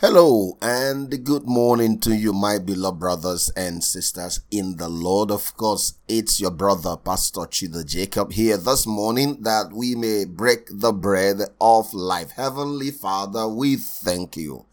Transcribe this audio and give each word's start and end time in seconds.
Hello 0.00 0.56
and 0.62 1.10
good 1.24 1.46
morning 1.46 2.00
to 2.00 2.16
you, 2.16 2.32
my 2.32 2.58
beloved 2.58 2.98
brothers 2.98 3.50
and 3.54 3.84
sisters 3.84 4.40
in 4.50 4.78
the 4.78 4.88
Lord. 4.88 5.30
Of 5.30 5.54
course, 5.58 5.92
it's 6.08 6.40
your 6.40 6.52
brother, 6.52 6.96
Pastor 6.96 7.42
Chido 7.42 7.84
Jacob, 7.84 8.32
here 8.32 8.56
this 8.56 8.86
morning 8.86 9.42
that 9.42 9.74
we 9.74 9.94
may 9.94 10.24
break 10.24 10.68
the 10.72 10.90
bread 10.90 11.40
of 11.60 11.92
life. 11.92 12.30
Heavenly 12.30 12.92
Father, 12.92 13.46
we 13.46 13.76
thank 13.76 14.38
you. 14.38 14.64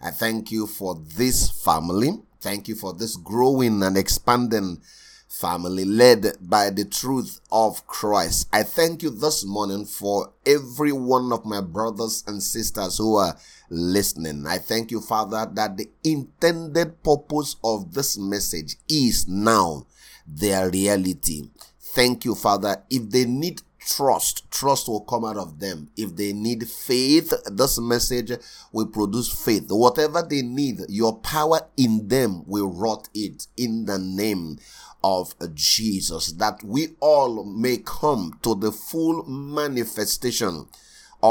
I 0.00 0.12
thank 0.12 0.52
you 0.52 0.68
for 0.68 0.94
this 0.94 1.50
family. 1.50 2.20
Thank 2.40 2.68
you 2.68 2.76
for 2.76 2.94
this 2.94 3.16
growing 3.16 3.82
and 3.82 3.98
expanding 3.98 4.82
family 5.28 5.84
led 5.84 6.36
by 6.40 6.70
the 6.70 6.84
truth 6.84 7.40
of 7.50 7.86
Christ. 7.86 8.48
I 8.52 8.62
thank 8.62 9.02
you 9.02 9.10
this 9.10 9.44
morning 9.44 9.84
for 9.84 10.32
every 10.46 10.92
one 10.92 11.32
of 11.32 11.44
my 11.44 11.60
brothers 11.60 12.22
and 12.26 12.42
sisters 12.42 12.98
who 12.98 13.16
are 13.16 13.36
listening. 13.70 14.46
I 14.46 14.58
thank 14.58 14.90
you, 14.90 15.00
Father, 15.00 15.50
that 15.54 15.76
the 15.76 15.90
intended 16.04 17.02
purpose 17.02 17.56
of 17.64 17.94
this 17.94 18.18
message 18.18 18.76
is 18.88 19.26
now 19.28 19.86
their 20.26 20.70
reality. 20.70 21.50
Thank 21.80 22.24
you, 22.24 22.34
Father. 22.34 22.82
If 22.90 23.10
they 23.10 23.24
need 23.24 23.62
trust, 23.80 24.50
trust 24.50 24.88
will 24.88 25.00
come 25.00 25.24
out 25.24 25.36
of 25.36 25.60
them. 25.60 25.90
If 25.96 26.16
they 26.16 26.32
need 26.32 26.68
faith, 26.68 27.32
this 27.46 27.78
message 27.78 28.32
will 28.72 28.86
produce 28.86 29.32
faith. 29.32 29.66
Whatever 29.68 30.22
they 30.22 30.42
need, 30.42 30.80
your 30.88 31.18
power 31.18 31.60
in 31.76 32.08
them 32.08 32.42
will 32.46 32.68
wrought 32.68 33.08
it 33.14 33.46
in 33.56 33.86
the 33.86 33.98
name 33.98 34.58
of 35.04 35.34
Jesus, 35.54 36.32
that 36.32 36.64
we 36.64 36.96
all 37.00 37.44
may 37.44 37.76
come 37.78 38.38
to 38.42 38.54
the 38.56 38.72
full 38.72 39.24
manifestation 39.24 40.66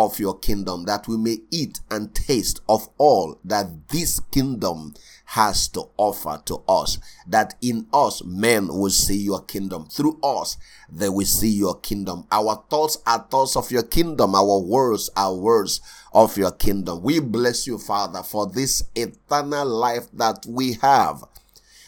of 0.03 0.19
your 0.19 0.37
kingdom, 0.37 0.83
that 0.83 1.07
we 1.07 1.15
may 1.15 1.37
eat 1.51 1.79
and 1.89 2.13
taste 2.13 2.59
of 2.67 2.89
all 2.97 3.39
that 3.45 3.87
this 3.89 4.19
kingdom 4.19 4.93
has 5.23 5.69
to 5.69 5.83
offer 5.95 6.41
to 6.45 6.61
us, 6.67 6.99
that 7.25 7.55
in 7.61 7.87
us 7.93 8.21
men 8.25 8.67
will 8.67 8.89
see 8.89 9.15
your 9.17 9.41
kingdom. 9.43 9.85
Through 9.85 10.19
us, 10.21 10.57
they 10.91 11.07
will 11.07 11.25
see 11.25 11.49
your 11.49 11.79
kingdom. 11.79 12.27
Our 12.29 12.63
thoughts 12.69 12.97
are 13.07 13.25
thoughts 13.31 13.55
of 13.55 13.71
your 13.71 13.83
kingdom. 13.83 14.35
Our 14.35 14.59
words 14.59 15.09
are 15.15 15.33
words 15.33 15.79
of 16.13 16.37
your 16.37 16.51
kingdom. 16.51 17.01
We 17.01 17.21
bless 17.21 17.65
you, 17.65 17.77
Father, 17.77 18.21
for 18.21 18.47
this 18.47 18.83
eternal 18.95 19.65
life 19.65 20.07
that 20.13 20.45
we 20.45 20.73
have 20.73 21.23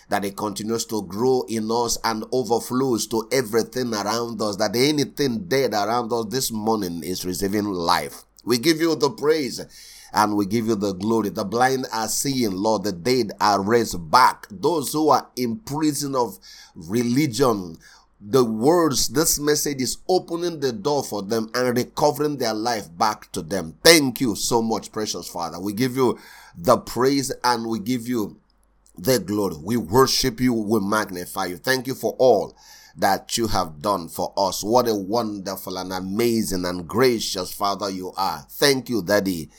that 0.10 0.24
it 0.24 0.38
continues 0.38 0.86
to 0.86 1.04
grow 1.04 1.44
in 1.50 1.70
us 1.72 1.98
and 2.04 2.24
overflows 2.32 3.08
to 3.08 3.28
everything 3.32 3.94
around 3.94 4.42
us, 4.42 4.56
that 4.58 4.76
anything 4.76 5.48
dead 5.48 5.74
around 5.74 6.12
us 6.14 6.26
this 6.28 6.52
morning 6.52 7.04
is 7.04 7.26
receiving 7.26 7.66
life. 7.66 8.24
We 8.46 8.58
give 8.58 8.80
you 8.80 8.96
the 8.96 9.10
praise 9.10 9.66
and 10.14 10.38
we 10.38 10.46
give 10.46 10.68
you 10.68 10.76
the 10.76 10.94
glory. 10.94 11.30
The 11.30 11.44
blind 11.44 11.88
are 11.92 12.08
seeing, 12.08 12.52
Lord, 12.52 12.84
the 12.84 12.94
dead 12.94 13.32
are 13.42 13.62
raised 13.62 14.10
back. 14.10 14.48
Those 14.50 14.94
who 14.94 15.10
are 15.10 15.28
in 15.36 15.58
prison 15.58 16.16
of 16.16 16.40
religion, 16.74 17.78
the 18.22 18.46
words, 18.46 19.10
this 19.10 19.38
message 19.40 19.82
is 19.82 19.98
opening 20.08 20.62
the 20.62 20.72
door 20.72 21.04
for 21.04 21.22
them 21.22 21.50
and 21.54 21.78
recovering 21.78 22.38
their 22.38 22.54
life 22.54 22.88
back 22.98 23.32
to 23.34 23.42
them. 23.42 23.78
Thank 23.84 24.22
you 24.22 24.36
so 24.36 24.62
much, 24.62 24.92
precious 24.92 25.28
Father. 25.28 25.60
We 25.60 25.74
give 25.74 25.98
you 25.98 26.18
the 26.58 26.78
praise 26.78 27.32
and 27.44 27.68
we 27.68 27.80
give 27.80 28.08
you 28.08 28.40
the 28.98 29.20
glory. 29.20 29.56
We 29.62 29.78
worship 29.78 30.40
you, 30.40 30.54
we 30.54 30.80
magnify 30.80 31.48
you. 31.48 31.58
Thank 31.58 31.88
you 31.88 31.96
for 31.96 32.16
all 32.20 32.58
that 32.98 33.38
you 33.38 33.48
have 33.48 33.82
done 33.82 34.08
for 34.10 34.34
us. 34.36 34.64
What 34.64 34.88
a 34.88 34.96
wonderful 34.96 35.78
and 35.78 35.94
amazing 35.94 36.66
and 36.66 36.88
gracious 36.88 37.54
Father 37.54 37.90
you 37.90 38.12
are. 38.18 38.46
Thank 38.50 38.90
you, 38.90 39.04
Daddy. 39.04 39.50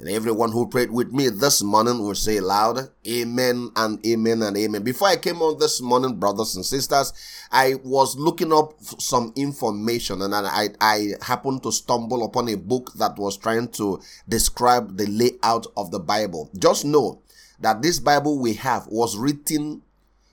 And 0.00 0.08
everyone 0.08 0.50
who 0.50 0.68
prayed 0.68 0.90
with 0.90 1.12
me 1.12 1.28
this 1.28 1.62
morning 1.62 2.00
will 2.00 2.16
say 2.16 2.40
loud, 2.40 2.90
Amen 3.06 3.70
and 3.76 4.04
Amen 4.04 4.42
and 4.42 4.56
Amen. 4.56 4.82
Before 4.82 5.06
I 5.08 5.16
came 5.16 5.40
on 5.40 5.58
this 5.58 5.80
morning, 5.80 6.16
brothers 6.16 6.56
and 6.56 6.64
sisters, 6.64 7.12
I 7.52 7.76
was 7.84 8.16
looking 8.16 8.52
up 8.52 8.74
some 8.82 9.32
information 9.36 10.20
and 10.22 10.34
I, 10.34 10.68
I 10.80 11.10
happened 11.22 11.62
to 11.62 11.70
stumble 11.70 12.24
upon 12.24 12.48
a 12.48 12.56
book 12.56 12.92
that 12.94 13.16
was 13.18 13.36
trying 13.38 13.68
to 13.72 14.00
describe 14.28 14.96
the 14.96 15.06
layout 15.06 15.68
of 15.76 15.92
the 15.92 16.00
Bible. 16.00 16.50
Just 16.58 16.84
know 16.84 17.22
that 17.60 17.82
this 17.82 17.98
Bible 17.98 18.38
we 18.38 18.54
have 18.54 18.86
was 18.88 19.16
written 19.16 19.82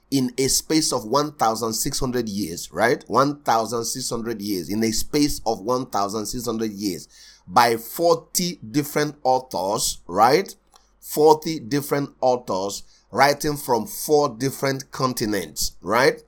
in 0.10 0.34
a 0.38 0.48
space 0.48 0.92
of 0.92 1.06
1600 1.06 2.28
years, 2.28 2.72
right? 2.74 3.04
1600 3.08 4.42
years, 4.42 4.70
in 4.70 4.84
a 4.84 4.92
space 4.92 5.40
of 5.46 5.62
1600 5.62 6.72
years 6.72 7.08
by 7.48 7.78
40 7.78 8.60
different 8.72 9.16
authors, 9.24 10.00
right? 10.08 10.54
40 11.00 11.62
different 11.62 12.12
authors 12.22 12.84
writing 13.12 13.58
from 13.58 13.88
four 13.88 14.30
different 14.30 14.92
continents, 14.92 15.74
right? 15.82 16.22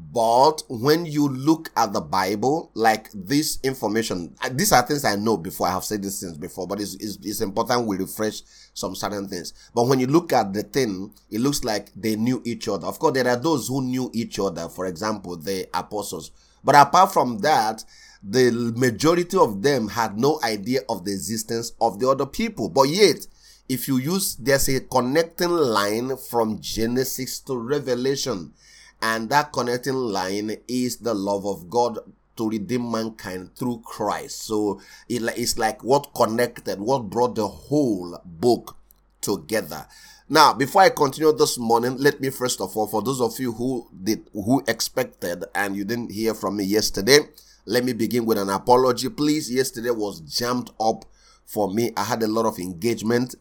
But 0.00 0.62
when 0.68 1.06
you 1.06 1.28
look 1.28 1.70
at 1.76 1.92
the 1.92 2.00
Bible, 2.00 2.70
like 2.74 3.10
this 3.12 3.58
information, 3.64 4.34
uh, 4.42 4.48
these 4.52 4.70
are 4.70 4.82
things 4.82 5.04
I 5.04 5.16
know 5.16 5.36
before. 5.36 5.66
I 5.66 5.72
have 5.72 5.84
said 5.84 6.02
these 6.02 6.20
things 6.20 6.38
before, 6.38 6.68
but 6.68 6.80
it's, 6.80 6.94
it's, 6.94 7.18
it's, 7.22 7.40
important 7.40 7.86
we 7.86 7.96
refresh 7.96 8.42
some 8.74 8.94
certain 8.94 9.26
things. 9.28 9.52
But 9.74 9.88
when 9.88 9.98
you 9.98 10.06
look 10.06 10.32
at 10.32 10.52
the 10.52 10.62
thing, 10.62 11.12
it 11.30 11.40
looks 11.40 11.64
like 11.64 11.90
they 11.96 12.14
knew 12.14 12.40
each 12.44 12.68
other. 12.68 12.86
Of 12.86 13.00
course, 13.00 13.14
there 13.14 13.26
are 13.26 13.36
those 13.36 13.66
who 13.68 13.82
knew 13.82 14.08
each 14.14 14.38
other, 14.38 14.68
for 14.68 14.86
example, 14.86 15.36
the 15.36 15.68
apostles. 15.74 16.30
But 16.62 16.76
apart 16.76 17.12
from 17.12 17.38
that, 17.38 17.84
the 18.22 18.52
majority 18.76 19.36
of 19.36 19.62
them 19.62 19.88
had 19.88 20.16
no 20.16 20.38
idea 20.44 20.80
of 20.88 21.04
the 21.04 21.12
existence 21.12 21.72
of 21.80 21.98
the 21.98 22.08
other 22.08 22.26
people. 22.26 22.68
But 22.68 22.88
yet, 22.88 23.26
if 23.68 23.88
you 23.88 23.96
use, 23.96 24.36
there's 24.36 24.68
a 24.68 24.80
connecting 24.80 25.50
line 25.50 26.16
from 26.16 26.60
Genesis 26.60 27.40
to 27.40 27.56
Revelation 27.56 28.52
and 29.00 29.30
that 29.30 29.52
connecting 29.52 29.94
line 29.94 30.56
is 30.66 30.98
the 30.98 31.14
love 31.14 31.46
of 31.46 31.70
God 31.70 31.98
to 32.36 32.48
redeem 32.48 32.90
mankind 32.90 33.54
through 33.56 33.82
Christ. 33.84 34.42
So 34.42 34.80
it's 35.08 35.58
like 35.58 35.82
what 35.84 36.14
connected, 36.14 36.80
what 36.80 37.10
brought 37.10 37.34
the 37.34 37.46
whole 37.46 38.20
book 38.24 38.76
together. 39.20 39.86
Now, 40.28 40.52
before 40.52 40.82
I 40.82 40.90
continue 40.90 41.32
this 41.32 41.58
morning, 41.58 41.96
let 41.96 42.20
me 42.20 42.30
first 42.30 42.60
of 42.60 42.76
all, 42.76 42.86
for 42.86 43.02
those 43.02 43.20
of 43.20 43.38
you 43.40 43.52
who 43.52 43.88
did, 44.02 44.28
who 44.32 44.62
expected 44.68 45.44
and 45.54 45.74
you 45.74 45.84
didn't 45.84 46.12
hear 46.12 46.34
from 46.34 46.56
me 46.56 46.64
yesterday, 46.64 47.20
let 47.64 47.84
me 47.84 47.92
begin 47.92 48.24
with 48.24 48.38
an 48.38 48.48
apology, 48.50 49.08
please. 49.08 49.50
Yesterday 49.50 49.90
was 49.90 50.20
jammed 50.20 50.70
up 50.80 51.04
for 51.44 51.72
me. 51.72 51.92
I 51.96 52.04
had 52.04 52.22
a 52.22 52.28
lot 52.28 52.46
of 52.46 52.58
engagement 52.58 53.34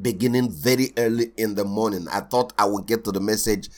beginning 0.00 0.50
very 0.50 0.92
early 0.98 1.32
in 1.36 1.54
the 1.54 1.64
morning. 1.64 2.06
I 2.10 2.20
thought 2.20 2.52
I 2.58 2.66
would 2.66 2.86
get 2.86 3.04
to 3.04 3.12
the 3.12 3.20
message 3.20 3.70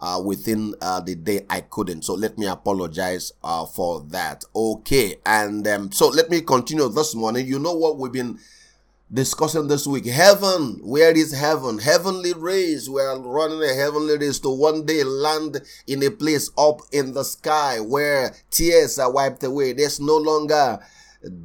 uh, 0.00 0.20
within 0.24 0.74
uh, 0.80 1.00
the 1.00 1.14
day 1.14 1.44
I 1.50 1.60
couldn't. 1.60 2.02
So 2.02 2.14
let 2.14 2.38
me 2.38 2.46
apologize 2.46 3.32
uh, 3.44 3.66
for 3.66 4.02
that. 4.08 4.44
Okay, 4.54 5.16
and 5.26 5.66
um, 5.68 5.92
so 5.92 6.08
let 6.08 6.30
me 6.30 6.40
continue 6.40 6.88
this 6.88 7.14
morning. 7.14 7.46
You 7.46 7.58
know 7.58 7.74
what 7.74 7.98
we've 7.98 8.12
been 8.12 8.38
discussing 9.12 9.66
this 9.68 9.86
week? 9.86 10.06
Heaven, 10.06 10.78
where 10.82 11.16
is 11.16 11.32
heaven? 11.32 11.78
Heavenly 11.78 12.32
race. 12.32 12.88
We 12.88 13.00
are 13.00 13.18
running 13.18 13.62
a 13.62 13.74
heavenly 13.74 14.16
race 14.16 14.38
to 14.40 14.50
one 14.50 14.86
day 14.86 15.02
land 15.04 15.60
in 15.86 16.02
a 16.02 16.10
place 16.10 16.50
up 16.56 16.80
in 16.92 17.12
the 17.12 17.24
sky 17.24 17.80
where 17.80 18.34
tears 18.50 18.98
are 18.98 19.12
wiped 19.12 19.42
away. 19.42 19.72
There's 19.72 20.00
no 20.00 20.16
longer 20.16 20.78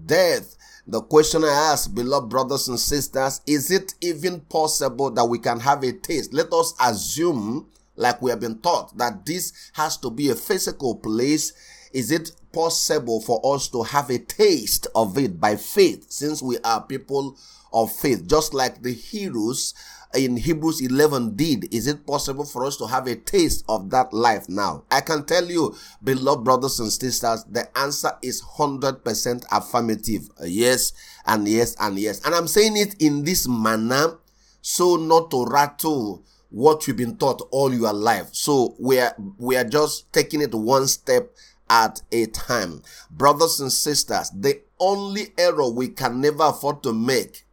death. 0.05 0.55
The 0.87 1.01
question 1.01 1.43
I 1.43 1.71
ask, 1.71 1.93
beloved 1.93 2.29
brothers 2.29 2.67
and 2.67 2.79
sisters, 2.79 3.41
is 3.47 3.71
it 3.71 3.95
even 4.01 4.41
possible 4.41 5.09
that 5.11 5.25
we 5.25 5.39
can 5.39 5.59
have 5.59 5.83
a 5.83 5.91
taste? 5.91 6.31
Let 6.31 6.53
us 6.53 6.75
assume 6.79 7.67
like 7.95 8.21
we 8.21 8.29
have 8.29 8.39
been 8.39 8.59
taught 8.59 8.97
that 8.97 9.25
this 9.25 9.53
has 9.73 9.97
to 9.97 10.09
be 10.09 10.29
a 10.29 10.35
physical 10.35 10.95
place. 10.95 11.53
Is 11.93 12.11
it 12.11 12.31
possible 12.51 13.21
for 13.21 13.39
us 13.55 13.69
to 13.69 13.83
have 13.83 14.09
a 14.09 14.19
taste 14.19 14.87
of 14.95 15.17
it 15.17 15.39
by 15.39 15.55
faith? 15.55 16.07
Since 16.09 16.41
we 16.41 16.57
are 16.59 16.83
people 16.83 17.37
of 17.75 17.91
faith 17.91 18.25
just 18.25 18.53
like 18.53 18.81
the 18.81 18.93
heroes 18.93 19.73
in 20.15 20.37
Hebrews 20.37 20.81
11 20.81 21.35
did 21.35 21.73
is 21.73 21.87
it 21.87 22.07
possible 22.07 22.45
for 22.45 22.65
us 22.65 22.77
to 22.77 22.87
have 22.87 23.05
a 23.05 23.15
taste 23.15 23.65
of 23.67 23.89
that 23.89 24.13
life 24.13 24.47
now? 24.47 24.85
I 24.89 25.01
can 25.01 25.25
tell 25.25 25.45
you 25.45 25.75
beloved 26.03 26.45
brothers 26.45 26.79
and 26.79 26.91
sisters 26.91 27.43
the 27.43 27.67
answer 27.77 28.11
is 28.21 28.41
100% 28.41 29.45
affirmative. 29.51 30.29
Yes 30.43 30.93
and 31.25 31.47
yes 31.47 31.75
and 31.79 31.99
yes. 31.99 32.25
And 32.25 32.33
I'm 32.33 32.47
saying 32.47 32.77
it 32.77 32.95
in 33.01 33.25
this 33.25 33.47
manner 33.47 34.17
so 34.61 34.95
not 34.95 35.29
to 35.31 35.45
rattle 35.45 36.23
what 36.55 36.87
you've 36.87 36.95
been 36.95 37.17
taught 37.17 37.45
all 37.51 37.73
your 37.73 37.91
life. 37.91 38.29
So 38.31 38.75
we 38.79 38.97
are 38.97 39.13
we 39.37 39.57
are 39.57 39.65
just 39.65 40.11
taking 40.13 40.41
it 40.41 40.55
one 40.55 40.87
step 40.87 41.35
at 41.69 42.01
a 42.13 42.27
time. 42.27 42.81
Brothers 43.11 43.59
and 43.59 43.69
sisters, 43.69 44.29
the 44.29 44.61
only 44.79 45.33
error 45.37 45.69
we 45.69 45.89
can 45.89 46.21
never 46.21 46.43
afford 46.43 46.81
to 46.83 46.93
make 46.93 47.45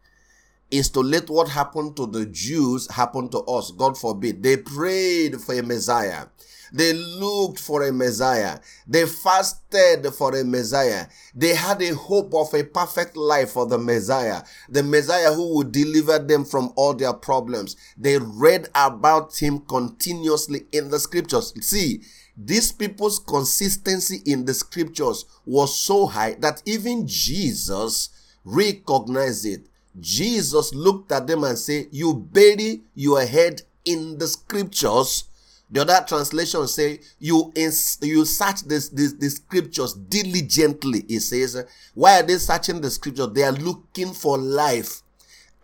is 0.70 0.88
to 0.90 1.00
let 1.00 1.28
what 1.28 1.48
happened 1.48 1.96
to 1.96 2.06
the 2.06 2.26
Jews 2.26 2.88
happen 2.92 3.28
to 3.30 3.40
us. 3.40 3.72
God 3.72 3.98
forbid. 3.98 4.40
They 4.40 4.56
prayed 4.56 5.40
for 5.40 5.58
a 5.58 5.62
Messiah. 5.62 6.26
They 6.72 6.94
looked 6.94 7.60
for 7.60 7.82
a 7.82 7.92
Messiah. 7.92 8.58
They 8.86 9.06
fasted 9.06 10.06
for 10.14 10.34
a 10.34 10.42
Messiah. 10.44 11.06
They 11.34 11.54
had 11.54 11.82
a 11.82 11.94
hope 11.94 12.34
of 12.34 12.54
a 12.54 12.64
perfect 12.64 13.16
life 13.16 13.50
for 13.50 13.66
the 13.66 13.78
Messiah, 13.78 14.42
the 14.68 14.82
Messiah 14.82 15.32
who 15.32 15.56
would 15.56 15.72
deliver 15.72 16.18
them 16.18 16.44
from 16.44 16.72
all 16.76 16.94
their 16.94 17.12
problems. 17.12 17.76
They 17.98 18.18
read 18.18 18.68
about 18.74 19.36
him 19.36 19.60
continuously 19.60 20.66
in 20.72 20.88
the 20.88 20.98
scriptures. 20.98 21.52
See, 21.60 22.02
these 22.36 22.72
people's 22.72 23.18
consistency 23.18 24.22
in 24.24 24.46
the 24.46 24.54
scriptures 24.54 25.26
was 25.44 25.78
so 25.78 26.06
high 26.06 26.34
that 26.40 26.62
even 26.64 27.06
Jesus 27.06 28.08
recognized 28.44 29.44
it. 29.44 29.66
Jesus 30.00 30.74
looked 30.74 31.12
at 31.12 31.26
them 31.26 31.44
and 31.44 31.58
said, 31.58 31.88
You 31.90 32.14
bury 32.14 32.80
your 32.94 33.24
head 33.26 33.62
in 33.84 34.16
the 34.18 34.26
scriptures. 34.26 35.24
The 35.72 35.80
other 35.80 36.04
translation 36.06 36.68
say 36.68 37.00
you 37.18 37.50
ins- 37.54 37.98
you 38.02 38.26
search 38.26 38.60
this, 38.64 38.90
this 38.90 39.14
the 39.14 39.30
scriptures 39.30 39.94
diligently. 39.94 41.06
It 41.08 41.20
says, 41.20 41.64
why 41.94 42.20
are 42.20 42.22
they 42.22 42.36
searching 42.36 42.82
the 42.82 42.90
scriptures? 42.90 43.28
They 43.32 43.42
are 43.42 43.52
looking 43.52 44.12
for 44.12 44.36
life, 44.36 45.00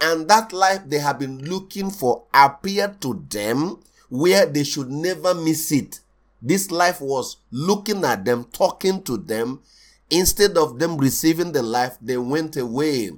and 0.00 0.26
that 0.28 0.54
life 0.54 0.80
they 0.86 0.98
have 0.98 1.18
been 1.18 1.44
looking 1.44 1.90
for 1.90 2.24
appeared 2.32 3.02
to 3.02 3.22
them 3.28 3.80
where 4.08 4.46
they 4.46 4.64
should 4.64 4.90
never 4.90 5.34
miss 5.34 5.70
it. 5.72 6.00
This 6.40 6.70
life 6.70 7.02
was 7.02 7.36
looking 7.50 8.02
at 8.04 8.24
them, 8.24 8.46
talking 8.50 9.02
to 9.02 9.18
them. 9.18 9.60
Instead 10.08 10.56
of 10.56 10.78
them 10.78 10.96
receiving 10.96 11.52
the 11.52 11.62
life, 11.62 11.98
they 12.00 12.16
went 12.16 12.56
away. 12.56 13.10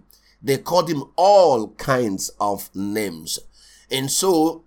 They 0.42 0.58
called 0.58 0.90
him 0.90 1.04
all 1.14 1.68
kinds 1.74 2.30
of 2.40 2.68
names. 2.74 3.38
And 3.92 4.10
so 4.10 4.64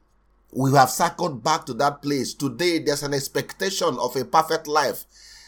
we 0.55 0.71
have 0.73 0.89
circled 0.89 1.43
back 1.43 1.65
to 1.65 1.73
that 1.75 2.01
place. 2.01 2.33
Today, 2.33 2.79
there's 2.79 3.03
an 3.03 3.13
expectation 3.13 3.97
of 3.99 4.15
a 4.15 4.25
perfect 4.25 4.67
life 4.67 5.05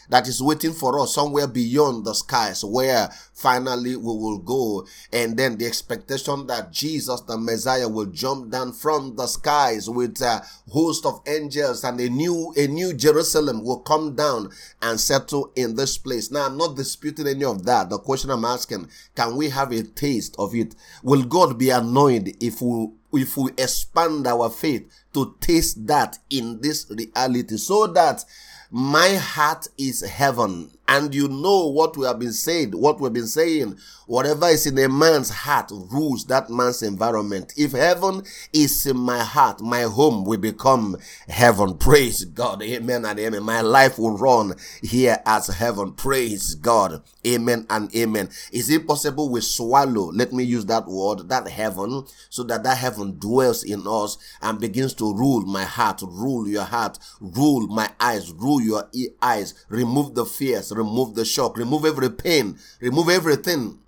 that 0.08 0.28
is 0.28 0.42
waiting 0.42 0.72
for 0.72 0.98
us 1.00 1.14
somewhere 1.14 1.46
beyond 1.46 2.04
the 2.04 2.14
skies 2.14 2.64
where 2.64 3.10
finally 3.32 3.96
we 3.96 4.04
will 4.04 4.38
go. 4.38 4.86
And 5.12 5.36
then 5.36 5.56
the 5.56 5.66
expectation 5.66 6.46
that 6.46 6.72
Jesus, 6.72 7.20
the 7.22 7.36
Messiah, 7.36 7.88
will 7.88 8.06
jump 8.06 8.50
down 8.50 8.72
from 8.72 9.16
the 9.16 9.26
skies 9.26 9.88
with 9.90 10.20
a 10.20 10.44
host 10.70 11.06
of 11.06 11.20
angels 11.26 11.84
and 11.84 12.00
a 12.00 12.08
new, 12.08 12.52
a 12.56 12.66
new 12.66 12.94
Jerusalem 12.94 13.64
will 13.64 13.80
come 13.80 14.14
down 14.14 14.50
and 14.82 14.98
settle 14.98 15.52
in 15.56 15.76
this 15.76 15.98
place. 15.98 16.30
Now, 16.30 16.46
I'm 16.46 16.56
not 16.56 16.76
disputing 16.76 17.26
any 17.26 17.44
of 17.44 17.64
that. 17.64 17.90
The 17.90 17.98
question 17.98 18.30
I'm 18.30 18.44
asking, 18.44 18.88
can 19.14 19.36
we 19.36 19.50
have 19.50 19.72
a 19.72 19.82
taste 19.82 20.36
of 20.38 20.54
it? 20.54 20.74
Will 21.02 21.22
God 21.22 21.58
be 21.58 21.70
annoyed 21.70 22.36
if 22.40 22.60
we 22.60 22.88
if 23.12 23.36
we 23.36 23.50
expand 23.52 24.26
our 24.26 24.50
faith 24.50 24.90
to 25.14 25.36
taste 25.40 25.86
that 25.86 26.18
in 26.28 26.60
this 26.60 26.86
reality 26.90 27.56
so 27.56 27.86
that 27.86 28.24
my 28.70 29.14
heart 29.14 29.68
is 29.78 30.02
heaven 30.02 30.70
and 30.88 31.14
you 31.14 31.28
know 31.28 31.66
what 31.68 31.96
we 31.96 32.06
have 32.06 32.18
been 32.18 32.32
saying, 32.32 32.72
what 32.72 33.00
we've 33.00 33.12
been 33.12 33.26
saying. 33.26 33.78
Whatever 34.06 34.46
is 34.46 34.66
in 34.68 34.78
a 34.78 34.88
man's 34.88 35.30
heart 35.30 35.68
rules 35.72 36.26
that 36.26 36.48
man's 36.48 36.80
environment. 36.80 37.52
If 37.56 37.72
heaven 37.72 38.22
is 38.52 38.86
in 38.86 38.96
my 38.96 39.18
heart, 39.18 39.60
my 39.60 39.82
home 39.82 40.24
will 40.24 40.38
become 40.38 40.96
heaven. 41.28 41.76
Praise 41.76 42.24
God. 42.24 42.62
Amen 42.62 43.04
and 43.04 43.18
amen. 43.18 43.42
My 43.42 43.62
life 43.62 43.98
will 43.98 44.16
run 44.16 44.54
here 44.80 45.20
as 45.26 45.48
heaven. 45.48 45.90
Praise 45.90 46.54
God. 46.54 47.02
Amen 47.26 47.66
and 47.68 47.92
amen. 47.96 48.28
Is 48.52 48.70
it 48.70 48.86
possible 48.86 49.28
we 49.28 49.40
swallow, 49.40 50.12
let 50.12 50.32
me 50.32 50.44
use 50.44 50.66
that 50.66 50.86
word, 50.86 51.28
that 51.28 51.48
heaven, 51.48 52.04
so 52.30 52.44
that 52.44 52.62
that 52.62 52.78
heaven 52.78 53.18
dwells 53.18 53.64
in 53.64 53.82
us 53.88 54.18
and 54.40 54.60
begins 54.60 54.94
to 54.94 55.12
rule 55.12 55.44
my 55.44 55.64
heart, 55.64 56.00
rule 56.02 56.46
your 56.46 56.62
heart, 56.62 56.96
rule 57.20 57.66
my 57.66 57.90
eyes, 57.98 58.30
rule 58.30 58.60
your 58.60 58.88
eyes, 59.20 59.66
remove 59.68 60.14
the 60.14 60.24
fears, 60.24 60.70
remove 60.70 61.16
the 61.16 61.24
shock, 61.24 61.56
remove 61.56 61.84
every 61.84 62.10
pain, 62.10 62.56
remove 62.80 63.08
everything 63.08 63.80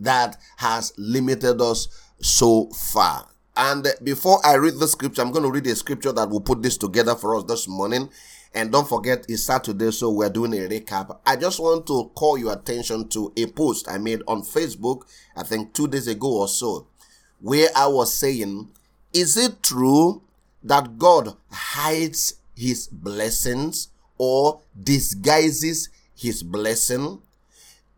that 0.00 0.36
has 0.56 0.92
limited 0.96 1.60
us 1.60 1.88
so 2.20 2.68
far. 2.70 3.26
And 3.56 3.86
before 4.02 4.44
I 4.44 4.54
read 4.54 4.78
the 4.78 4.88
scripture, 4.88 5.22
I'm 5.22 5.32
going 5.32 5.44
to 5.44 5.50
read 5.50 5.66
a 5.66 5.76
scripture 5.76 6.12
that 6.12 6.28
will 6.28 6.40
put 6.40 6.62
this 6.62 6.78
together 6.78 7.14
for 7.14 7.36
us 7.36 7.44
this 7.44 7.68
morning. 7.68 8.10
And 8.54 8.72
don't 8.72 8.88
forget, 8.88 9.26
it's 9.28 9.44
Saturday, 9.44 9.90
so 9.92 10.10
we're 10.10 10.30
doing 10.30 10.54
a 10.54 10.68
recap. 10.68 11.18
I 11.24 11.36
just 11.36 11.60
want 11.60 11.86
to 11.86 12.10
call 12.14 12.36
your 12.36 12.52
attention 12.52 13.08
to 13.10 13.32
a 13.36 13.46
post 13.46 13.88
I 13.88 13.98
made 13.98 14.22
on 14.26 14.42
Facebook, 14.42 15.02
I 15.36 15.44
think 15.44 15.72
two 15.72 15.86
days 15.86 16.08
ago 16.08 16.40
or 16.40 16.48
so, 16.48 16.88
where 17.40 17.68
I 17.76 17.86
was 17.86 18.12
saying, 18.12 18.70
Is 19.12 19.36
it 19.36 19.62
true 19.62 20.22
that 20.64 20.98
God 20.98 21.36
hides 21.50 22.34
his 22.56 22.88
blessings 22.88 23.88
or 24.18 24.60
disguises 24.82 25.88
his 26.14 26.42
blessing 26.42 27.22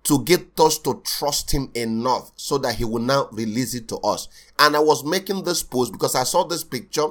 to 0.04 0.22
get 0.24 0.58
us 0.58 0.78
to 0.78 1.00
trust 1.04 1.52
him 1.52 1.70
enough 1.74 2.32
so 2.36 2.58
that 2.58 2.74
he 2.74 2.84
will 2.84 3.02
now 3.02 3.28
release 3.32 3.74
it 3.74 3.88
to 3.88 3.96
us. 3.98 4.28
And 4.58 4.74
I 4.74 4.80
was 4.80 5.04
making 5.04 5.44
this 5.44 5.62
post 5.62 5.92
because 5.92 6.14
I 6.14 6.24
saw 6.24 6.44
this 6.44 6.64
picture 6.64 7.08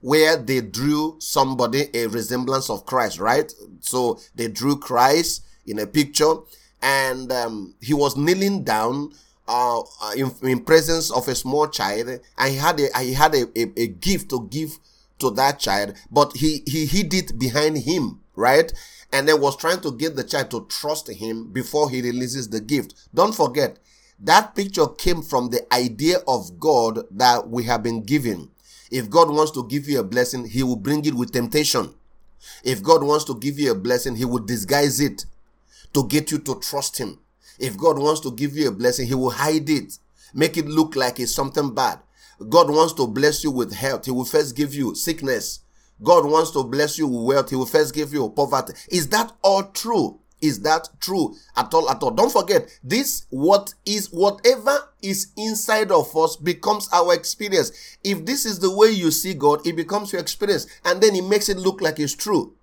where 0.00 0.36
they 0.36 0.60
drew 0.60 1.16
somebody 1.18 1.88
a 1.94 2.06
resemblance 2.06 2.68
of 2.68 2.84
Christ, 2.84 3.18
right? 3.18 3.50
So 3.80 4.20
they 4.34 4.48
drew 4.48 4.76
Christ 4.76 5.44
in 5.66 5.78
a 5.78 5.86
picture 5.86 6.34
and 6.82 7.32
um, 7.32 7.74
he 7.80 7.94
was 7.94 8.16
kneeling 8.16 8.64
down 8.64 9.12
uh, 9.48 9.80
in, 10.16 10.30
in, 10.42 10.60
presence 10.64 11.10
of 11.10 11.28
a 11.28 11.34
small 11.34 11.68
child 11.68 12.08
and 12.38 12.50
he 12.50 12.56
had 12.56 12.80
a, 12.80 12.98
he 12.98 13.14
had 13.14 13.34
a, 13.34 13.46
a, 13.58 13.80
a 13.80 13.86
gift 13.88 14.30
to 14.30 14.46
give 14.50 14.78
to 15.18 15.30
that 15.30 15.58
child, 15.58 15.94
but 16.10 16.36
he, 16.36 16.62
he 16.66 16.86
hid 16.86 17.14
it 17.14 17.38
behind 17.38 17.78
him, 17.78 18.20
right? 18.36 18.72
and 19.14 19.28
then 19.28 19.40
was 19.40 19.56
trying 19.56 19.80
to 19.80 19.92
get 19.92 20.16
the 20.16 20.24
child 20.24 20.50
to 20.50 20.66
trust 20.68 21.08
him 21.08 21.52
before 21.52 21.88
he 21.88 22.02
releases 22.02 22.48
the 22.48 22.60
gift. 22.60 22.94
Don't 23.14 23.34
forget, 23.34 23.78
that 24.18 24.56
picture 24.56 24.88
came 24.88 25.22
from 25.22 25.50
the 25.50 25.72
idea 25.72 26.18
of 26.26 26.58
God 26.58 26.98
that 27.12 27.48
we 27.48 27.62
have 27.62 27.84
been 27.84 28.02
given. 28.02 28.50
If 28.90 29.08
God 29.08 29.30
wants 29.30 29.52
to 29.52 29.68
give 29.68 29.88
you 29.88 30.00
a 30.00 30.04
blessing, 30.04 30.46
he 30.48 30.64
will 30.64 30.74
bring 30.74 31.04
it 31.04 31.14
with 31.14 31.32
temptation. 31.32 31.94
If 32.64 32.82
God 32.82 33.04
wants 33.04 33.24
to 33.26 33.38
give 33.38 33.56
you 33.56 33.70
a 33.70 33.76
blessing, 33.76 34.16
he 34.16 34.24
will 34.24 34.44
disguise 34.44 34.98
it 34.98 35.26
to 35.92 36.08
get 36.08 36.32
you 36.32 36.38
to 36.38 36.58
trust 36.58 36.98
him. 36.98 37.20
If 37.60 37.78
God 37.78 38.00
wants 38.00 38.20
to 38.22 38.32
give 38.32 38.56
you 38.56 38.66
a 38.66 38.72
blessing, 38.72 39.06
he 39.06 39.14
will 39.14 39.30
hide 39.30 39.70
it, 39.70 39.96
make 40.34 40.56
it 40.56 40.66
look 40.66 40.96
like 40.96 41.20
it's 41.20 41.32
something 41.32 41.72
bad. 41.72 42.00
God 42.48 42.68
wants 42.68 42.94
to 42.94 43.06
bless 43.06 43.44
you 43.44 43.52
with 43.52 43.72
health. 43.72 44.06
He 44.06 44.10
will 44.10 44.24
first 44.24 44.56
give 44.56 44.74
you 44.74 44.96
sickness 44.96 45.60
God 46.04 46.26
wants 46.26 46.50
to 46.52 46.62
bless 46.62 46.98
you 46.98 47.08
with 47.08 47.26
wealth. 47.26 47.50
He 47.50 47.56
will 47.56 47.66
first 47.66 47.94
give 47.94 48.12
you 48.12 48.28
poverty. 48.28 48.74
Is 48.90 49.08
that 49.08 49.32
all 49.42 49.64
true? 49.64 50.20
Is 50.40 50.60
that 50.60 50.88
true 51.00 51.34
at 51.56 51.72
all? 51.72 51.88
At 51.88 52.02
all? 52.02 52.10
Don't 52.10 52.30
forget 52.32 52.68
this. 52.84 53.24
What 53.30 53.72
is 53.86 54.12
whatever 54.12 54.78
is 55.00 55.28
inside 55.36 55.90
of 55.90 56.14
us 56.16 56.36
becomes 56.36 56.88
our 56.92 57.14
experience. 57.14 57.72
If 58.04 58.26
this 58.26 58.44
is 58.44 58.58
the 58.58 58.70
way 58.70 58.90
you 58.90 59.10
see 59.10 59.32
God, 59.32 59.66
it 59.66 59.74
becomes 59.74 60.12
your 60.12 60.20
experience, 60.20 60.66
and 60.84 61.00
then 61.00 61.16
it 61.16 61.24
makes 61.24 61.48
it 61.48 61.56
look 61.56 61.80
like 61.80 61.98
it's 61.98 62.14
true. 62.14 62.54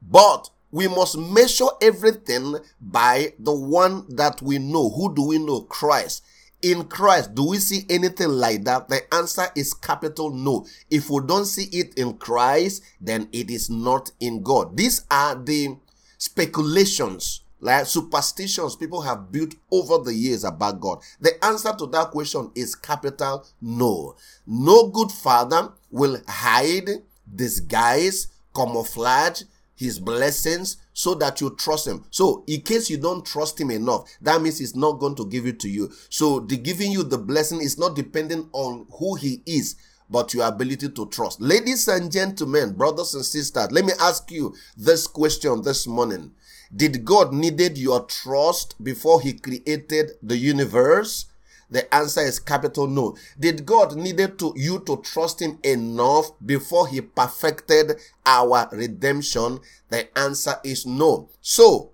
But 0.00 0.50
we 0.70 0.86
must 0.86 1.18
measure 1.18 1.66
everything 1.82 2.58
by 2.80 3.32
the 3.40 3.52
one 3.54 4.06
that 4.14 4.40
we 4.40 4.58
know. 4.58 4.90
Who 4.90 5.12
do 5.12 5.22
we 5.22 5.38
know? 5.38 5.62
Christ 5.62 6.22
in 6.62 6.84
Christ, 6.84 7.34
do 7.34 7.48
we 7.48 7.58
see 7.58 7.84
anything 7.88 8.28
like 8.28 8.64
that? 8.64 8.88
The 8.88 9.02
answer 9.14 9.46
is 9.54 9.74
capital 9.74 10.30
no. 10.30 10.66
If 10.90 11.10
we 11.10 11.20
don't 11.26 11.44
see 11.44 11.64
it 11.76 11.94
in 11.96 12.14
Christ, 12.14 12.82
then 13.00 13.28
it 13.32 13.50
is 13.50 13.70
not 13.70 14.10
in 14.20 14.42
God. 14.42 14.76
These 14.76 15.04
are 15.10 15.34
the 15.34 15.76
speculations, 16.18 17.42
like 17.60 17.86
superstitions 17.86 18.76
people 18.76 19.02
have 19.02 19.30
built 19.30 19.54
over 19.70 19.98
the 19.98 20.14
years 20.14 20.44
about 20.44 20.80
God. 20.80 21.00
The 21.20 21.42
answer 21.44 21.72
to 21.78 21.86
that 21.88 22.10
question 22.10 22.50
is 22.54 22.74
capital 22.74 23.46
no. 23.60 24.16
No 24.46 24.88
good 24.88 25.12
father 25.12 25.72
will 25.90 26.18
hide, 26.26 26.88
disguise, 27.34 28.28
camouflage 28.54 29.42
his 29.76 30.00
blessings 30.00 30.78
so 30.92 31.14
that 31.14 31.40
you 31.40 31.54
trust 31.56 31.86
him. 31.86 32.04
So, 32.10 32.42
in 32.46 32.62
case 32.62 32.90
you 32.90 32.96
don't 32.96 33.24
trust 33.24 33.60
him 33.60 33.70
enough, 33.70 34.10
that 34.22 34.40
means 34.42 34.58
he's 34.58 34.74
not 34.74 34.98
going 34.98 35.14
to 35.16 35.26
give 35.26 35.46
it 35.46 35.60
to 35.60 35.68
you. 35.68 35.92
So, 36.08 36.40
the 36.40 36.56
giving 36.56 36.90
you 36.90 37.02
the 37.02 37.18
blessing 37.18 37.60
is 37.60 37.78
not 37.78 37.94
dependent 37.94 38.48
on 38.52 38.86
who 38.98 39.14
he 39.14 39.42
is, 39.46 39.76
but 40.08 40.32
your 40.32 40.46
ability 40.46 40.88
to 40.90 41.06
trust. 41.06 41.40
Ladies 41.40 41.88
and 41.88 42.10
gentlemen, 42.10 42.72
brothers 42.72 43.14
and 43.14 43.24
sisters, 43.24 43.70
let 43.70 43.84
me 43.84 43.92
ask 44.00 44.30
you 44.30 44.54
this 44.76 45.06
question 45.06 45.62
this 45.62 45.86
morning. 45.86 46.32
Did 46.74 47.04
God 47.04 47.32
needed 47.32 47.78
your 47.78 48.04
trust 48.06 48.82
before 48.82 49.20
he 49.20 49.34
created 49.34 50.12
the 50.22 50.36
universe? 50.36 51.26
The 51.70 51.92
answer 51.94 52.20
is 52.20 52.38
capital 52.38 52.86
no. 52.86 53.16
Did 53.38 53.66
God 53.66 53.96
needed 53.96 54.38
to 54.38 54.52
you 54.56 54.80
to 54.86 54.98
trust 54.98 55.40
him 55.42 55.58
enough 55.64 56.30
before 56.44 56.86
he 56.86 57.00
perfected 57.00 57.98
our 58.24 58.68
redemption? 58.72 59.60
The 59.88 60.16
answer 60.16 60.56
is 60.62 60.86
no. 60.86 61.28
So, 61.40 61.90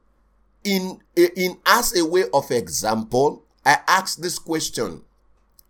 in 0.64 1.00
in 1.16 1.58
as 1.64 1.96
a 1.96 2.04
way 2.04 2.24
of 2.34 2.50
example, 2.50 3.44
I 3.64 3.78
ask 3.88 4.18
this 4.18 4.38
question. 4.38 5.02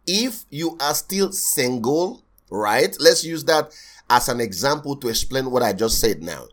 If 0.04 0.46
you 0.50 0.76
are 0.80 0.94
still 0.94 1.30
single, 1.30 2.24
right? 2.50 2.94
Let's 2.98 3.24
use 3.24 3.44
that 3.44 3.72
as 4.10 4.28
an 4.28 4.40
example 4.40 4.96
to 4.96 5.08
explain 5.08 5.50
what 5.50 5.62
I 5.62 5.72
just 5.72 6.00
said 6.00 6.22
now. 6.22 6.46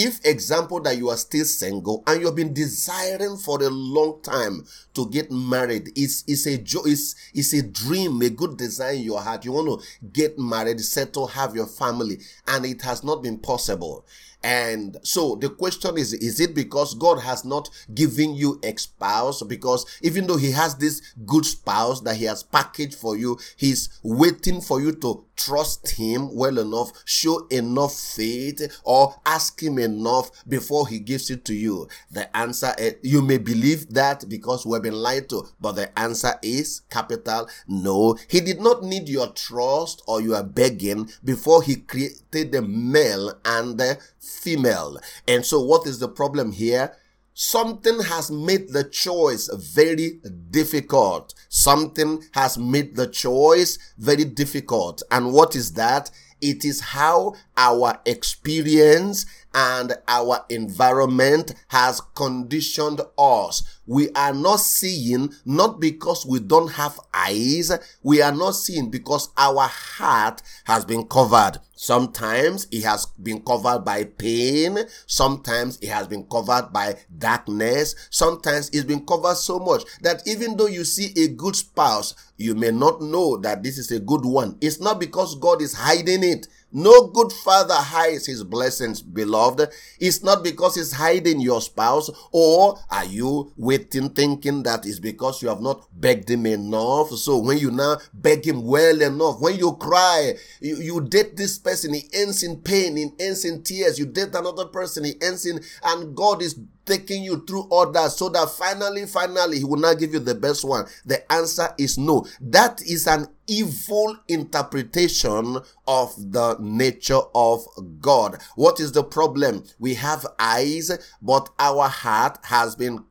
If 0.00 0.24
example 0.24 0.80
that 0.80 0.96
you 0.96 1.08
are 1.10 1.16
still 1.16 1.44
single 1.44 2.04
and 2.06 2.20
you've 2.20 2.36
been 2.36 2.54
desiring 2.54 3.36
for 3.36 3.60
a 3.60 3.68
long 3.68 4.22
time 4.22 4.64
to 4.94 5.10
get 5.10 5.28
married 5.32 5.90
it's, 5.96 6.22
it's 6.28 6.46
a 6.46 6.56
joy 6.56 6.82
it's, 6.86 7.16
it's 7.34 7.52
a 7.52 7.62
dream 7.62 8.22
a 8.22 8.30
good 8.30 8.56
desire 8.56 8.92
in 8.92 9.02
your 9.02 9.20
heart. 9.20 9.44
You 9.44 9.50
want 9.50 9.80
to 9.82 10.06
get 10.12 10.38
married 10.38 10.80
settle 10.80 11.26
have 11.26 11.56
your 11.56 11.66
family 11.66 12.18
and 12.46 12.64
it 12.64 12.80
has 12.82 13.02
not 13.02 13.24
been 13.24 13.38
possible 13.38 14.06
and 14.42 14.96
so 15.02 15.34
the 15.36 15.50
question 15.50 15.98
is, 15.98 16.12
is 16.12 16.40
it 16.40 16.54
because 16.54 16.94
God 16.94 17.20
has 17.20 17.44
not 17.44 17.68
given 17.94 18.34
you 18.34 18.60
a 18.62 18.76
spouse? 18.76 19.42
Because 19.42 19.84
even 20.02 20.26
though 20.26 20.36
he 20.36 20.52
has 20.52 20.76
this 20.76 21.00
good 21.26 21.44
spouse 21.44 22.00
that 22.02 22.16
he 22.16 22.24
has 22.24 22.42
packaged 22.42 22.94
for 22.94 23.16
you, 23.16 23.38
he's 23.56 23.88
waiting 24.02 24.60
for 24.60 24.80
you 24.80 24.92
to 24.92 25.24
trust 25.36 25.92
him 25.92 26.34
well 26.34 26.58
enough, 26.58 26.92
show 27.04 27.46
enough 27.48 27.94
faith, 27.94 28.80
or 28.84 29.14
ask 29.24 29.62
him 29.62 29.78
enough 29.78 30.30
before 30.48 30.88
he 30.88 30.98
gives 30.98 31.30
it 31.30 31.44
to 31.46 31.54
you? 31.54 31.88
The 32.10 32.34
answer 32.36 32.74
is, 32.78 32.94
you 33.02 33.22
may 33.22 33.38
believe 33.38 33.92
that 33.94 34.28
because 34.28 34.66
we've 34.66 34.82
been 34.82 34.94
lied 34.94 35.28
to, 35.30 35.46
but 35.60 35.72
the 35.72 35.96
answer 35.98 36.34
is 36.42 36.82
capital 36.90 37.48
no. 37.66 38.16
He 38.28 38.40
did 38.40 38.60
not 38.60 38.82
need 38.82 39.08
your 39.08 39.28
trust 39.28 40.02
or 40.06 40.20
your 40.20 40.42
begging 40.42 41.10
before 41.24 41.62
he 41.62 41.76
created 41.76 42.52
the 42.52 42.62
male 42.62 43.34
and 43.44 43.78
the 43.78 43.98
female. 44.20 44.98
And 45.26 45.44
so, 45.44 45.60
what 45.60 45.86
is 45.86 45.98
the 45.98 46.08
problem 46.08 46.52
here? 46.52 46.94
Something 47.34 48.00
has 48.02 48.30
made 48.32 48.72
the 48.72 48.82
choice 48.82 49.48
very 49.54 50.20
difficult. 50.50 51.34
Something 51.48 52.24
has 52.32 52.58
made 52.58 52.96
the 52.96 53.06
choice 53.06 53.78
very 53.96 54.24
difficult. 54.24 55.02
And 55.10 55.32
what 55.32 55.54
is 55.54 55.74
that? 55.74 56.10
It 56.40 56.64
is 56.64 56.80
how 56.80 57.34
our 57.56 58.00
experience 58.06 59.24
and 59.54 59.94
our 60.06 60.44
environment 60.48 61.54
has 61.68 62.00
conditioned 62.14 63.00
us. 63.18 63.80
We 63.86 64.10
are 64.10 64.34
not 64.34 64.60
seeing 64.60 65.32
not 65.44 65.80
because 65.80 66.26
we 66.26 66.40
don't 66.40 66.72
have 66.72 67.00
eyes. 67.14 67.72
We 68.02 68.20
are 68.20 68.34
not 68.34 68.52
seeing 68.52 68.90
because 68.90 69.30
our 69.36 69.66
heart 69.66 70.42
has 70.64 70.84
been 70.84 71.06
covered. 71.06 71.58
Sometimes 71.74 72.66
it 72.70 72.82
has 72.84 73.06
been 73.06 73.40
covered 73.40 73.84
by 73.84 74.04
pain. 74.04 74.78
Sometimes 75.06 75.78
it 75.80 75.88
has 75.88 76.08
been 76.08 76.24
covered 76.24 76.72
by 76.72 76.96
darkness. 77.16 77.94
Sometimes 78.10 78.68
it's 78.70 78.84
been 78.84 79.06
covered 79.06 79.36
so 79.36 79.58
much 79.58 79.84
that 80.02 80.22
even 80.26 80.56
though 80.56 80.66
you 80.66 80.84
see 80.84 81.12
a 81.16 81.28
good 81.28 81.56
spouse, 81.56 82.14
you 82.36 82.54
may 82.54 82.72
not 82.72 83.00
know 83.00 83.36
that 83.38 83.62
this 83.62 83.78
is 83.78 83.90
a 83.92 84.00
good 84.00 84.24
one. 84.24 84.58
It's 84.60 84.80
not 84.80 84.98
because 85.00 85.36
God 85.36 85.62
is 85.62 85.72
hiding 85.72 86.24
it. 86.24 86.48
No 86.70 87.06
good 87.06 87.32
father 87.32 87.74
hides 87.74 88.26
his 88.26 88.44
blessings, 88.44 89.00
beloved. 89.00 89.70
It's 89.98 90.22
not 90.22 90.44
because 90.44 90.74
he's 90.74 90.92
hiding 90.92 91.40
your 91.40 91.62
spouse, 91.62 92.10
or 92.30 92.78
are 92.90 93.06
you 93.06 93.52
waiting 93.56 94.10
thinking 94.10 94.62
that 94.64 94.84
it's 94.84 94.98
because 94.98 95.40
you 95.40 95.48
have 95.48 95.62
not 95.62 95.88
begged 95.98 96.30
him 96.30 96.44
enough? 96.46 97.10
So 97.10 97.38
when 97.38 97.58
you 97.58 97.70
now 97.70 97.96
beg 98.12 98.46
him 98.46 98.64
well 98.64 99.00
enough, 99.00 99.40
when 99.40 99.56
you 99.56 99.76
cry, 99.76 100.34
you, 100.60 100.76
you 100.76 101.00
date 101.00 101.36
this 101.36 101.58
person, 101.58 101.94
he 101.94 102.08
ends 102.12 102.42
in 102.42 102.56
pain, 102.60 102.96
he 102.96 103.06
ends 103.18 103.46
in 103.46 103.62
tears. 103.62 103.98
You 103.98 104.04
date 104.06 104.34
another 104.34 104.66
person, 104.66 105.04
he 105.04 105.14
ends 105.22 105.46
in, 105.46 105.60
and 105.84 106.14
God 106.14 106.42
is 106.42 106.58
taking 106.84 107.22
you 107.22 107.44
through 107.46 107.62
all 107.70 107.90
that 107.92 108.10
so 108.10 108.28
that 108.30 108.48
finally, 108.50 109.06
finally, 109.06 109.58
he 109.58 109.64
will 109.64 109.78
not 109.78 109.98
give 109.98 110.12
you 110.12 110.18
the 110.18 110.34
best 110.34 110.64
one? 110.64 110.86
The 111.04 111.30
answer 111.32 111.68
is 111.78 111.98
no. 111.98 112.26
That 112.40 112.82
is 112.82 113.06
an 113.06 113.28
evil 113.48 114.16
interpretation 114.28 115.58
of 115.86 116.14
the 116.32 116.56
nature 116.60 117.20
of 117.34 117.66
God. 118.00 118.40
What 118.54 118.78
is 118.78 118.92
the 118.92 119.02
problem? 119.02 119.64
We 119.78 119.94
have 119.94 120.26
eyes, 120.38 120.90
but 121.20 121.48
our 121.58 121.88
heart 121.88 122.38
has 122.44 122.76
been 122.76 123.04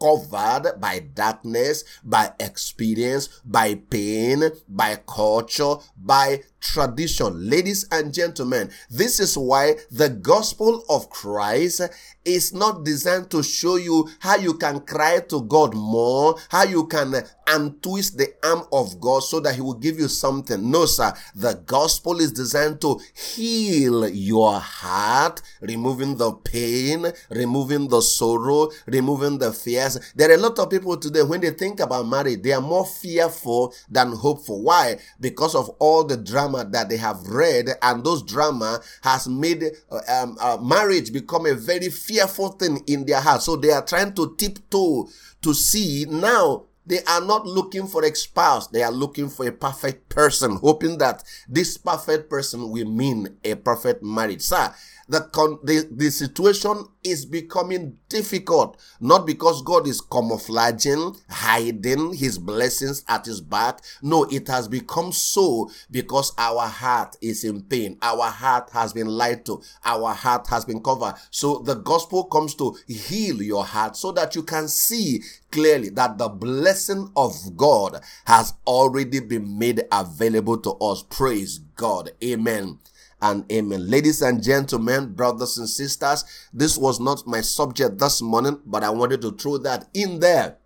covered 0.00 0.80
by 0.80 1.00
darkness, 1.00 1.84
by 2.02 2.32
experience, 2.40 3.28
by 3.44 3.74
pain, 3.74 4.50
by 4.66 4.96
culture, 5.06 5.74
by 5.96 6.42
tradition. 6.60 7.48
Ladies 7.48 7.86
and 7.90 8.12
gentlemen, 8.12 8.70
this 8.90 9.20
is 9.20 9.36
why 9.36 9.76
the 9.90 10.08
gospel 10.08 10.84
of 10.88 11.10
Christ 11.10 11.82
is 12.24 12.52
not 12.52 12.84
designed 12.84 13.30
to 13.30 13.42
show 13.42 13.76
you 13.76 14.08
how 14.18 14.36
you 14.36 14.54
can 14.54 14.80
cry 14.80 15.20
to 15.20 15.42
God 15.42 15.74
more, 15.74 16.36
how 16.50 16.64
you 16.64 16.86
can 16.86 17.14
untwist 17.46 18.18
the 18.18 18.32
arm 18.44 18.62
of 18.72 19.00
God 19.00 19.20
so 19.20 19.40
that 19.40 19.54
He 19.54 19.60
will 19.60 19.74
give 19.74 19.98
you 19.98 20.06
something. 20.06 20.70
No, 20.70 20.86
sir. 20.86 21.12
The 21.34 21.54
gospel 21.66 22.20
is 22.20 22.32
designed 22.32 22.80
to 22.82 23.00
heal 23.14 24.08
your 24.08 24.60
heart, 24.60 25.40
removing 25.60 26.16
the 26.16 26.32
pain, 26.32 27.06
removing 27.30 27.88
the 27.88 28.02
sorrow, 28.02 28.68
removing 28.86 29.38
the 29.38 29.52
fears. 29.52 30.12
There 30.14 30.30
are 30.30 30.34
a 30.34 30.38
lot 30.38 30.58
of 30.58 30.70
people 30.70 30.96
today, 30.96 31.22
when 31.22 31.40
they 31.40 31.50
think 31.50 31.80
about 31.80 32.06
marriage, 32.06 32.42
they 32.42 32.52
are 32.52 32.60
more 32.60 32.86
fearful 32.86 33.74
than 33.88 34.12
hopeful. 34.12 34.62
Why? 34.62 34.98
Because 35.18 35.54
of 35.54 35.70
all 35.78 36.04
the 36.04 36.16
drama 36.16 36.49
that 36.52 36.88
they 36.88 36.96
have 36.96 37.26
read, 37.26 37.70
and 37.82 38.04
those 38.04 38.22
drama 38.22 38.80
has 39.02 39.28
made 39.28 39.64
uh, 39.90 40.00
um, 40.08 40.36
uh, 40.40 40.56
marriage 40.60 41.12
become 41.12 41.46
a 41.46 41.54
very 41.54 41.88
fearful 41.88 42.50
thing 42.50 42.82
in 42.86 43.04
their 43.06 43.20
heart. 43.20 43.42
So 43.42 43.56
they 43.56 43.70
are 43.70 43.84
trying 43.84 44.14
to 44.14 44.34
tiptoe 44.36 45.08
to 45.42 45.54
see 45.54 46.06
now 46.08 46.64
they 46.86 47.04
are 47.04 47.20
not 47.20 47.46
looking 47.46 47.86
for 47.86 48.04
a 48.04 48.14
spouse. 48.14 48.66
They 48.66 48.82
are 48.82 48.90
looking 48.90 49.28
for 49.28 49.46
a 49.46 49.52
perfect 49.52 50.08
person, 50.08 50.56
hoping 50.56 50.98
that 50.98 51.22
this 51.48 51.76
perfect 51.76 52.28
person 52.28 52.70
will 52.70 52.88
mean 52.88 53.36
a 53.44 53.54
perfect 53.54 54.02
marriage. 54.02 54.42
Sir, 54.42 54.74
the, 55.10 55.22
con- 55.32 55.58
the, 55.64 55.88
the 55.90 56.08
situation 56.08 56.84
is 57.02 57.26
becoming 57.26 57.98
difficult, 58.08 58.80
not 59.00 59.26
because 59.26 59.60
God 59.62 59.88
is 59.88 60.00
camouflaging, 60.00 61.16
hiding 61.28 62.14
his 62.14 62.38
blessings 62.38 63.04
at 63.08 63.26
his 63.26 63.40
back. 63.40 63.80
No, 64.02 64.22
it 64.24 64.46
has 64.46 64.68
become 64.68 65.10
so 65.10 65.68
because 65.90 66.32
our 66.38 66.68
heart 66.68 67.16
is 67.20 67.42
in 67.42 67.62
pain. 67.62 67.98
Our 68.02 68.30
heart 68.30 68.70
has 68.70 68.92
been 68.92 69.08
lied 69.08 69.44
to. 69.46 69.60
Our 69.84 70.14
heart 70.14 70.46
has 70.46 70.64
been 70.64 70.80
covered. 70.80 71.14
So 71.32 71.58
the 71.58 71.74
gospel 71.74 72.24
comes 72.24 72.54
to 72.56 72.76
heal 72.86 73.42
your 73.42 73.64
heart 73.64 73.96
so 73.96 74.12
that 74.12 74.36
you 74.36 74.44
can 74.44 74.68
see 74.68 75.22
clearly 75.50 75.88
that 75.90 76.18
the 76.18 76.28
blessing 76.28 77.10
of 77.16 77.34
God 77.56 78.00
has 78.26 78.54
already 78.64 79.18
been 79.18 79.58
made 79.58 79.82
available 79.90 80.58
to 80.58 80.70
us. 80.74 81.02
Praise 81.02 81.58
God. 81.58 82.12
Amen 82.22 82.78
and 83.22 83.50
amen. 83.52 83.88
Ladies 83.88 84.22
and 84.22 84.42
gentlemen, 84.42 85.12
brothers 85.12 85.58
and 85.58 85.68
sisters, 85.68 86.24
this 86.52 86.78
was 86.78 87.00
not 87.00 87.26
my 87.26 87.40
subject 87.40 87.98
this 87.98 88.22
morning, 88.22 88.60
but 88.64 88.84
I 88.84 88.90
wanted 88.90 89.20
to 89.22 89.32
throw 89.32 89.58
that 89.58 89.88
in 89.94 90.20
there 90.20 90.56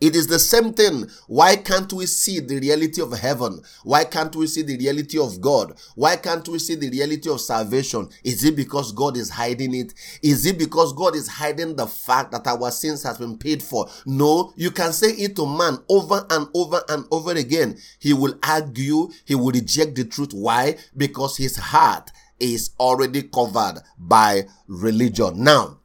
it 0.00 0.14
is 0.14 0.26
the 0.26 0.38
same 0.38 0.74
thing. 0.74 1.08
Why 1.26 1.56
can't 1.56 1.90
we 1.92 2.06
see 2.06 2.40
the 2.40 2.60
reality 2.60 3.00
of 3.00 3.12
heaven? 3.18 3.62
Why 3.82 4.04
can't 4.04 4.34
we 4.36 4.46
see 4.46 4.62
the 4.62 4.76
reality 4.76 5.18
of 5.18 5.40
God? 5.40 5.78
Why 5.94 6.16
can't 6.16 6.46
we 6.48 6.58
see 6.58 6.74
the 6.74 6.90
reality 6.90 7.30
of 7.30 7.40
salvation? 7.40 8.10
Is 8.22 8.44
it 8.44 8.56
because 8.56 8.92
God 8.92 9.16
is 9.16 9.30
hiding 9.30 9.74
it? 9.74 9.94
Is 10.22 10.44
it 10.44 10.58
because 10.58 10.92
God 10.92 11.16
is 11.16 11.28
hiding 11.28 11.76
the 11.76 11.86
fact 11.86 12.32
that 12.32 12.46
our 12.46 12.70
sins 12.70 13.02
has 13.04 13.16
been 13.16 13.38
paid 13.38 13.62
for? 13.62 13.86
No, 14.04 14.52
you 14.56 14.70
can 14.70 14.92
say 14.92 15.12
it 15.12 15.34
to 15.36 15.46
man 15.46 15.78
over 15.88 16.26
and 16.28 16.46
over 16.54 16.82
and 16.90 17.06
over 17.10 17.30
again. 17.32 17.78
He 17.98 18.12
will 18.12 18.34
argue, 18.42 19.08
he 19.24 19.34
will 19.34 19.52
reject 19.52 19.94
the 19.94 20.04
truth. 20.04 20.34
Why? 20.34 20.76
Because 20.94 21.38
his 21.38 21.56
heart 21.56 22.10
is 22.38 22.70
already 22.78 23.22
covered 23.22 23.80
by 23.98 24.46
religion. 24.66 25.42
Now, 25.42 25.78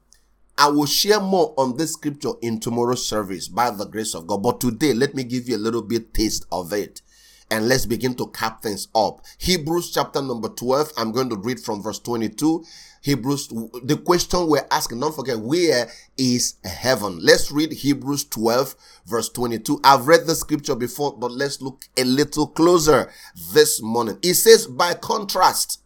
I 0.62 0.68
will 0.68 0.86
share 0.86 1.20
more 1.20 1.56
on 1.58 1.76
this 1.76 1.94
scripture 1.94 2.34
in 2.44 2.60
tomorrow's 2.60 3.04
service 3.04 3.48
by 3.48 3.72
the 3.72 3.86
grace 3.86 4.14
of 4.14 4.28
God. 4.28 4.44
But 4.44 4.62
today, 4.62 4.94
let 4.94 5.16
me 5.16 5.24
give 5.24 5.50
you 5.50 5.56
a 5.56 5.58
little 5.58 5.82
bit 5.82 6.14
taste 6.14 6.46
of 6.52 6.72
it. 6.72 7.02
And 7.50 7.68
let's 7.68 7.88
begin 7.88 8.14
to 8.18 8.28
cap 8.28 8.62
things 8.62 8.88
up. 8.94 9.26
Hebrews 9.40 9.92
chapter 9.92 10.22
number 10.22 10.50
12. 10.50 10.94
I'm 10.98 11.14
going 11.14 11.30
to 11.32 11.36
read 11.36 11.60
from 11.60 11.82
verse 11.82 11.98
22. 11.98 12.64
Hebrews, 13.02 13.48
the 13.48 14.00
question 14.06 14.46
we're 14.46 14.68
asking, 14.70 15.00
don't 15.00 15.16
forget, 15.16 15.40
where 15.40 15.90
is 16.16 16.58
heaven? 16.64 17.18
Let's 17.20 17.52
read 17.52 17.72
Hebrews 17.72 18.26
12, 18.26 18.76
verse 19.08 19.30
22. 19.30 19.80
I've 19.84 20.08
read 20.08 20.28
the 20.28 20.36
scripture 20.36 20.76
before, 20.76 21.18
but 21.18 21.32
let's 21.32 21.60
look 21.60 21.86
a 21.98 22.04
little 22.04 22.46
closer 22.46 23.12
this 23.52 23.82
morning. 23.82 24.20
It 24.22 24.36
says, 24.36 24.68
by 24.68 24.94
contrast, 24.94 25.82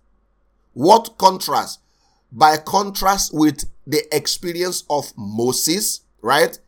what 0.73 1.17
contrast? 1.17 1.79
By 2.35 2.57
contrast 2.57 3.33
with 3.33 3.63
the 3.87 4.03
experience 4.13 4.83
of 4.89 5.13
Moses, 5.15 6.01
right? 6.21 6.59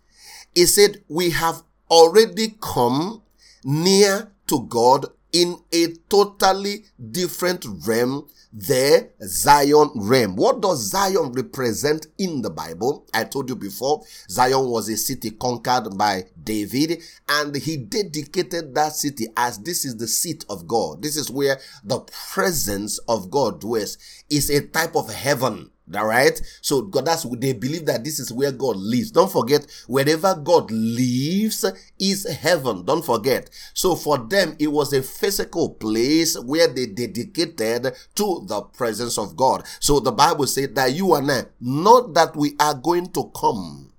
He 0.55 0.65
said, 0.65 1.03
We 1.09 1.31
have 1.31 1.61
already 1.91 2.55
come 2.61 3.21
near 3.65 4.31
to 4.47 4.61
God 4.63 5.07
in 5.31 5.57
a 5.71 5.87
totally 6.09 6.85
different 7.11 7.65
realm, 7.85 8.27
the 8.53 9.09
Zion 9.23 9.91
realm. 9.95 10.35
What 10.35 10.61
does 10.61 10.89
Zion 10.89 11.31
represent 11.33 12.07
in 12.17 12.41
the 12.41 12.49
Bible? 12.49 13.05
I 13.13 13.25
told 13.25 13.49
you 13.49 13.55
before, 13.55 14.03
Zion 14.29 14.67
was 14.69 14.89
a 14.89 14.97
city 14.97 15.31
conquered 15.31 15.97
by 15.97 16.25
David, 16.41 17.01
and 17.27 17.55
he 17.55 17.77
dedicated 17.77 18.73
that 18.75 18.93
city 18.95 19.27
as 19.35 19.59
this 19.59 19.85
is 19.85 19.97
the 19.97 20.07
seat 20.07 20.45
of 20.49 20.67
God. 20.67 21.01
This 21.01 21.17
is 21.17 21.29
where 21.29 21.59
the 21.83 21.99
presence 22.33 22.97
of 22.99 23.29
God 23.29 23.61
dwells. 23.61 23.97
Is 24.29 24.49
a 24.49 24.65
type 24.67 24.95
of 24.95 25.13
heaven 25.13 25.71
All 25.95 26.05
right. 26.05 26.39
So 26.61 26.81
God, 26.81 27.05
that's 27.05 27.23
they 27.23 27.53
believe 27.53 27.85
that 27.85 28.03
this 28.03 28.19
is 28.19 28.31
where 28.31 28.51
God 28.51 28.75
lives. 28.75 29.11
Don't 29.11 29.31
forget, 29.31 29.65
wherever 29.87 30.35
God 30.35 30.69
lives 30.69 31.63
is 31.97 32.27
heaven. 32.27 32.83
Don't 32.83 33.05
forget. 33.05 33.49
So 33.73 33.95
for 33.95 34.17
them, 34.17 34.55
it 34.59 34.67
was 34.67 34.91
a 34.91 35.01
physical 35.01 35.69
place 35.69 36.37
where 36.37 36.67
they 36.67 36.87
dedicated 36.87 37.95
to 38.15 38.45
the 38.47 38.61
presence 38.73 39.17
of 39.17 39.37
God. 39.37 39.63
So 39.79 39.99
the 40.01 40.11
Bible 40.11 40.47
said 40.47 40.75
that 40.75 40.91
you 40.91 41.15
and 41.15 41.31
I, 41.31 41.45
not 41.61 42.13
that 42.15 42.35
we 42.35 42.55
are 42.59 42.73
going 42.73 43.11
to 43.13 43.31
come, 43.33 43.93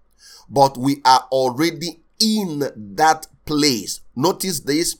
but 0.50 0.76
we 0.76 1.00
are 1.06 1.26
already 1.32 2.00
in 2.20 2.64
that 2.96 3.26
place. 3.46 4.00
Notice 4.14 4.60
this. 4.60 4.98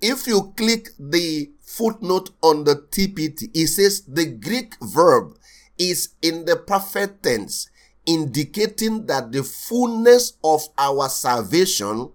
If 0.00 0.26
you 0.26 0.54
click 0.56 0.88
the 0.98 1.50
footnote 1.60 2.30
on 2.42 2.64
the 2.64 2.76
TPT, 2.76 3.50
it 3.52 3.66
says 3.66 4.00
the 4.08 4.24
Greek 4.24 4.74
verb 4.80 5.36
is 5.80 6.10
in 6.20 6.44
the 6.44 6.56
perfect 6.56 7.22
tense, 7.24 7.70
indicating 8.04 9.06
that 9.06 9.32
the 9.32 9.42
fullness 9.42 10.34
of 10.44 10.68
our 10.76 11.08
salvation 11.08 12.12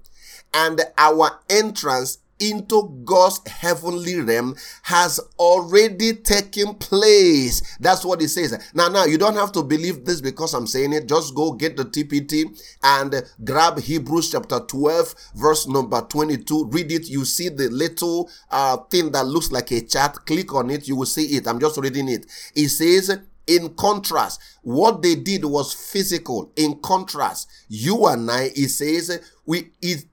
and 0.54 0.82
our 0.98 1.40
entrance 1.50 2.20
into 2.38 3.02
God's 3.06 3.40
heavenly 3.48 4.20
realm 4.20 4.56
has 4.84 5.20
already 5.40 6.14
taken 6.14 6.76
place. 6.76 7.78
That's 7.80 8.04
what 8.04 8.22
it 8.22 8.28
says. 8.28 8.72
Now, 8.74 8.90
now 8.90 9.06
you 9.06 9.18
don't 9.18 9.36
have 9.36 9.52
to 9.54 9.64
believe 9.64 10.06
this 10.06 10.20
because 10.22 10.54
I'm 10.54 10.68
saying 10.68 10.94
it. 10.94 11.08
Just 11.08 11.34
go 11.34 11.54
get 11.54 11.78
the 11.78 11.86
TPT 11.86 12.62
and 12.84 13.24
grab 13.44 13.80
Hebrews 13.80 14.32
chapter 14.32 14.60
12, 14.60 15.16
verse 15.36 15.68
number 15.68 16.02
22. 16.02 16.66
Read 16.72 16.92
it. 16.92 17.08
You 17.08 17.24
see 17.24 17.50
the 17.50 17.70
little 17.70 18.30
uh, 18.52 18.78
thing 18.92 19.12
that 19.14 19.26
looks 19.26 19.52
like 19.52 19.72
a 19.72 19.82
chart. 19.82 20.26
Click 20.26 20.54
on 20.54 20.70
it. 20.70 20.88
You 20.88 20.98
will 20.98 21.06
see 21.06 21.38
it. 21.38 21.48
I'm 21.48 21.60
just 21.60 21.78
reading 21.78 22.10
it. 22.10 22.26
It 22.54 22.68
says, 22.68 23.18
in 23.48 23.76
contrast, 23.76 24.42
what 24.62 25.02
they 25.02 25.16
did 25.16 25.46
was 25.46 25.74
physical. 25.74 26.52
In 26.56 26.80
contrast, 26.80 27.50
you 27.68 28.06
and 28.08 28.30
I, 28.30 28.52
it 28.56 28.70
says, 28.70 29.22
we 29.46 29.72
it, 29.82 30.06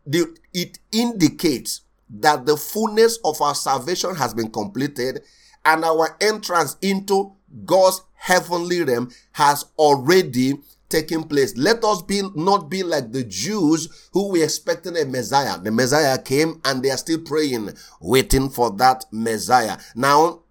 it 0.52 0.78
indicates 0.90 1.82
that 2.10 2.46
the 2.46 2.56
fullness 2.56 3.18
of 3.24 3.40
our 3.40 3.54
salvation 3.54 4.14
has 4.16 4.34
been 4.34 4.50
completed 4.50 5.22
and 5.64 5.84
our 5.84 6.16
entrance 6.20 6.76
into 6.82 7.32
God's 7.64 8.02
heavenly 8.14 8.82
realm 8.82 9.10
has 9.32 9.64
already 9.78 10.58
taken 10.88 11.24
place. 11.24 11.56
Let 11.56 11.82
us 11.84 12.02
be 12.02 12.22
not 12.34 12.68
be 12.68 12.82
like 12.82 13.12
the 13.12 13.24
Jews 13.24 14.08
who 14.12 14.30
were 14.30 14.44
expecting 14.44 14.96
a 14.96 15.04
Messiah. 15.04 15.58
The 15.58 15.70
Messiah 15.70 16.18
came 16.18 16.60
and 16.64 16.82
they 16.82 16.90
are 16.90 16.98
still 16.98 17.20
praying, 17.20 17.70
waiting 18.00 18.50
for 18.50 18.70
that 18.76 19.06
Messiah. 19.10 19.78
Now, 19.96 20.41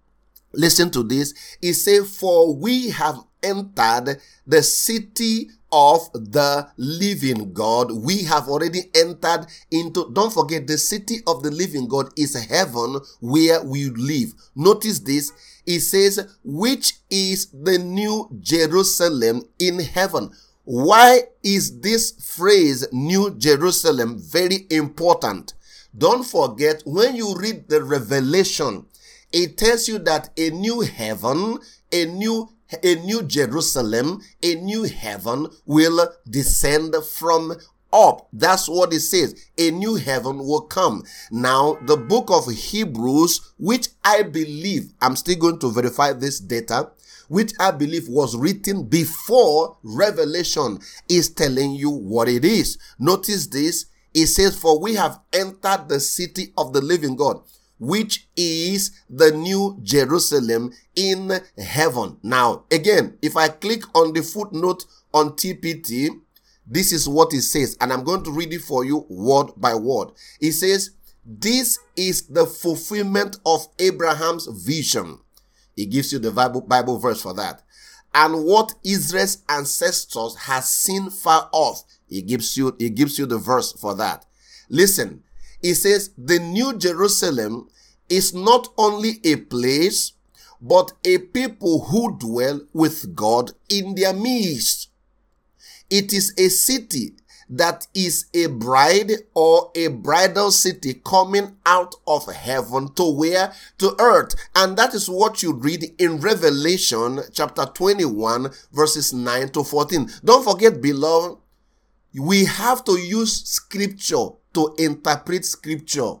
listen 0.52 0.90
to 0.90 1.02
this. 1.02 1.34
It 1.60 1.74
says, 1.74 2.16
For 2.16 2.54
we 2.54 2.90
have 2.90 3.18
entered 3.42 4.20
the 4.46 4.62
city 4.62 5.48
of 5.72 6.12
the 6.12 6.68
living 6.76 7.52
God. 7.52 7.90
We 7.92 8.24
have 8.24 8.48
already 8.48 8.90
entered 8.94 9.46
into, 9.70 10.10
don't 10.12 10.32
forget, 10.32 10.66
the 10.66 10.78
city 10.78 11.20
of 11.26 11.42
the 11.42 11.50
living 11.50 11.88
God 11.88 12.10
is 12.16 12.34
heaven 12.48 13.00
where 13.20 13.62
we 13.64 13.88
live. 13.90 14.34
Notice 14.54 15.00
this. 15.00 15.32
It 15.66 15.80
says, 15.80 16.36
which 16.44 16.94
is 17.08 17.46
the 17.52 17.78
new 17.78 18.28
Jerusalem 18.40 19.44
in 19.58 19.78
heaven. 19.78 20.30
Why 20.64 21.22
is 21.42 21.80
this 21.80 22.12
phrase 22.36 22.86
New 22.92 23.34
Jerusalem 23.36 24.20
very 24.20 24.66
important? 24.70 25.54
Don't 25.96 26.24
forget 26.24 26.82
when 26.86 27.16
you 27.16 27.34
read 27.36 27.68
the 27.68 27.82
Revelation, 27.82 28.86
it 29.32 29.56
tells 29.56 29.88
you 29.88 29.98
that 30.00 30.30
a 30.36 30.50
new 30.50 30.80
heaven, 30.80 31.58
a 31.90 32.06
new 32.06 32.50
a 32.82 32.94
new 32.96 33.22
Jerusalem, 33.22 34.22
a 34.42 34.54
new 34.54 34.84
heaven 34.84 35.46
will 35.66 36.08
descend 36.28 36.94
from 37.04 37.54
up. 37.92 38.28
That's 38.32 38.68
what 38.68 38.94
it 38.94 39.00
says. 39.00 39.34
A 39.58 39.70
new 39.70 39.96
heaven 39.96 40.38
will 40.38 40.62
come. 40.62 41.04
Now, 41.30 41.78
the 41.82 41.98
book 41.98 42.30
of 42.30 42.50
Hebrews, 42.50 43.52
which 43.58 43.88
I 44.02 44.22
believe, 44.22 44.92
I'm 45.02 45.16
still 45.16 45.36
going 45.36 45.58
to 45.58 45.70
verify 45.70 46.14
this 46.14 46.40
data, 46.40 46.90
which 47.28 47.52
I 47.60 47.72
believe 47.72 48.08
was 48.08 48.36
written 48.36 48.84
before 48.84 49.76
Revelation, 49.82 50.78
is 51.10 51.28
telling 51.28 51.72
you 51.72 51.90
what 51.90 52.28
it 52.28 52.44
is. 52.44 52.78
Notice 52.98 53.48
this. 53.48 53.86
It 54.14 54.26
says, 54.26 54.58
For 54.58 54.78
we 54.78 54.94
have 54.94 55.20
entered 55.32 55.88
the 55.88 56.00
city 56.00 56.52
of 56.56 56.72
the 56.72 56.80
living 56.82 57.16
God 57.16 57.42
which 57.82 58.28
is 58.36 58.92
the 59.10 59.32
new 59.32 59.76
Jerusalem 59.82 60.72
in 60.94 61.32
heaven. 61.58 62.16
Now, 62.22 62.62
again, 62.70 63.18
if 63.20 63.36
I 63.36 63.48
click 63.48 63.82
on 63.96 64.12
the 64.12 64.22
footnote 64.22 64.84
on 65.12 65.30
TPT, 65.30 66.10
this 66.64 66.92
is 66.92 67.08
what 67.08 67.34
it 67.34 67.42
says, 67.42 67.76
and 67.80 67.92
I'm 67.92 68.04
going 68.04 68.22
to 68.22 68.30
read 68.30 68.52
it 68.52 68.60
for 68.60 68.84
you 68.84 69.04
word 69.08 69.48
by 69.56 69.74
word. 69.74 70.10
It 70.40 70.52
says, 70.52 70.90
This 71.26 71.80
is 71.96 72.28
the 72.28 72.46
fulfillment 72.46 73.40
of 73.44 73.66
Abraham's 73.80 74.46
vision. 74.46 75.18
It 75.76 75.86
gives 75.86 76.12
you 76.12 76.20
the 76.20 76.30
Bible, 76.30 76.60
Bible 76.60 77.00
verse 77.00 77.20
for 77.20 77.34
that. 77.34 77.62
And 78.14 78.44
what 78.44 78.74
Israel's 78.84 79.38
ancestors 79.48 80.36
has 80.36 80.68
seen 80.72 81.10
far 81.10 81.48
off. 81.50 81.82
It 82.08 82.28
gives 82.28 82.56
you, 82.56 82.76
it 82.78 82.94
gives 82.94 83.18
you 83.18 83.26
the 83.26 83.38
verse 83.38 83.72
for 83.72 83.96
that. 83.96 84.24
Listen, 84.68 85.24
it 85.62 85.74
says, 85.74 86.10
the 86.18 86.38
new 86.38 86.76
Jerusalem 86.76 87.68
is 88.12 88.34
not 88.34 88.68
only 88.76 89.20
a 89.24 89.36
place, 89.36 90.12
but 90.60 90.92
a 91.04 91.16
people 91.18 91.86
who 91.86 92.18
dwell 92.18 92.60
with 92.74 93.16
God 93.16 93.52
in 93.70 93.94
their 93.94 94.12
midst. 94.12 94.90
It 95.88 96.12
is 96.12 96.34
a 96.36 96.48
city 96.48 97.14
that 97.48 97.86
is 97.94 98.26
a 98.34 98.46
bride 98.46 99.12
or 99.34 99.70
a 99.74 99.88
bridal 99.88 100.50
city 100.50 101.00
coming 101.04 101.56
out 101.64 101.94
of 102.06 102.30
heaven 102.32 102.92
to 102.94 103.04
where? 103.04 103.52
To 103.78 103.96
earth. 103.98 104.34
And 104.54 104.76
that 104.76 104.94
is 104.94 105.08
what 105.08 105.42
you 105.42 105.54
read 105.54 105.84
in 105.98 106.20
Revelation 106.20 107.20
chapter 107.32 107.64
21 107.64 108.50
verses 108.72 109.12
9 109.14 109.48
to 109.50 109.64
14. 109.64 110.08
Don't 110.22 110.44
forget, 110.44 110.82
beloved, 110.82 111.38
we 112.14 112.44
have 112.44 112.84
to 112.84 112.92
use 112.92 113.42
scripture 113.44 114.28
to 114.52 114.74
interpret 114.78 115.46
scripture. 115.46 116.14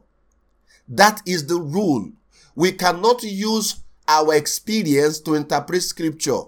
That 0.92 1.22
is 1.24 1.46
the 1.46 1.56
rule. 1.56 2.12
We 2.54 2.72
cannot 2.72 3.22
use 3.22 3.76
our 4.06 4.34
experience 4.34 5.20
to 5.20 5.34
interpret 5.34 5.82
scripture. 5.82 6.40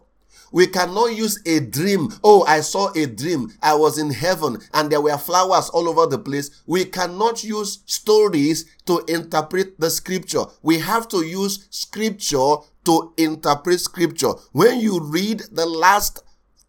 We 0.53 0.67
cannot 0.67 1.17
use 1.17 1.41
a 1.47 1.61
dream. 1.61 2.13
Oh, 2.23 2.45
I 2.45 2.61
saw 2.61 2.93
a 2.93 3.07
dream. 3.07 3.53
I 3.63 3.75
was 3.75 3.97
in 3.97 4.11
heaven 4.11 4.59
and 4.75 4.93
there 4.93 5.01
were 5.01 5.17
flowers 5.17 5.71
all 5.71 5.89
over 5.89 6.07
the 6.07 6.19
place. 6.19 6.63
We 6.67 6.85
cannot 6.85 7.43
use 7.43 7.83
stories 7.87 8.67
to 8.85 9.03
interpret 9.09 9.81
the 9.81 9.89
scripture. 9.89 10.45
We 10.63 10.79
have 10.79 11.09
to 11.09 11.25
use 11.25 11.67
scripture 11.71 12.57
to 12.85 13.15
interpret 13.17 13.81
scripture. 13.81 14.33
When 14.53 14.79
you 14.79 15.01
read 15.01 15.43
the 15.51 15.67
last 15.67 16.21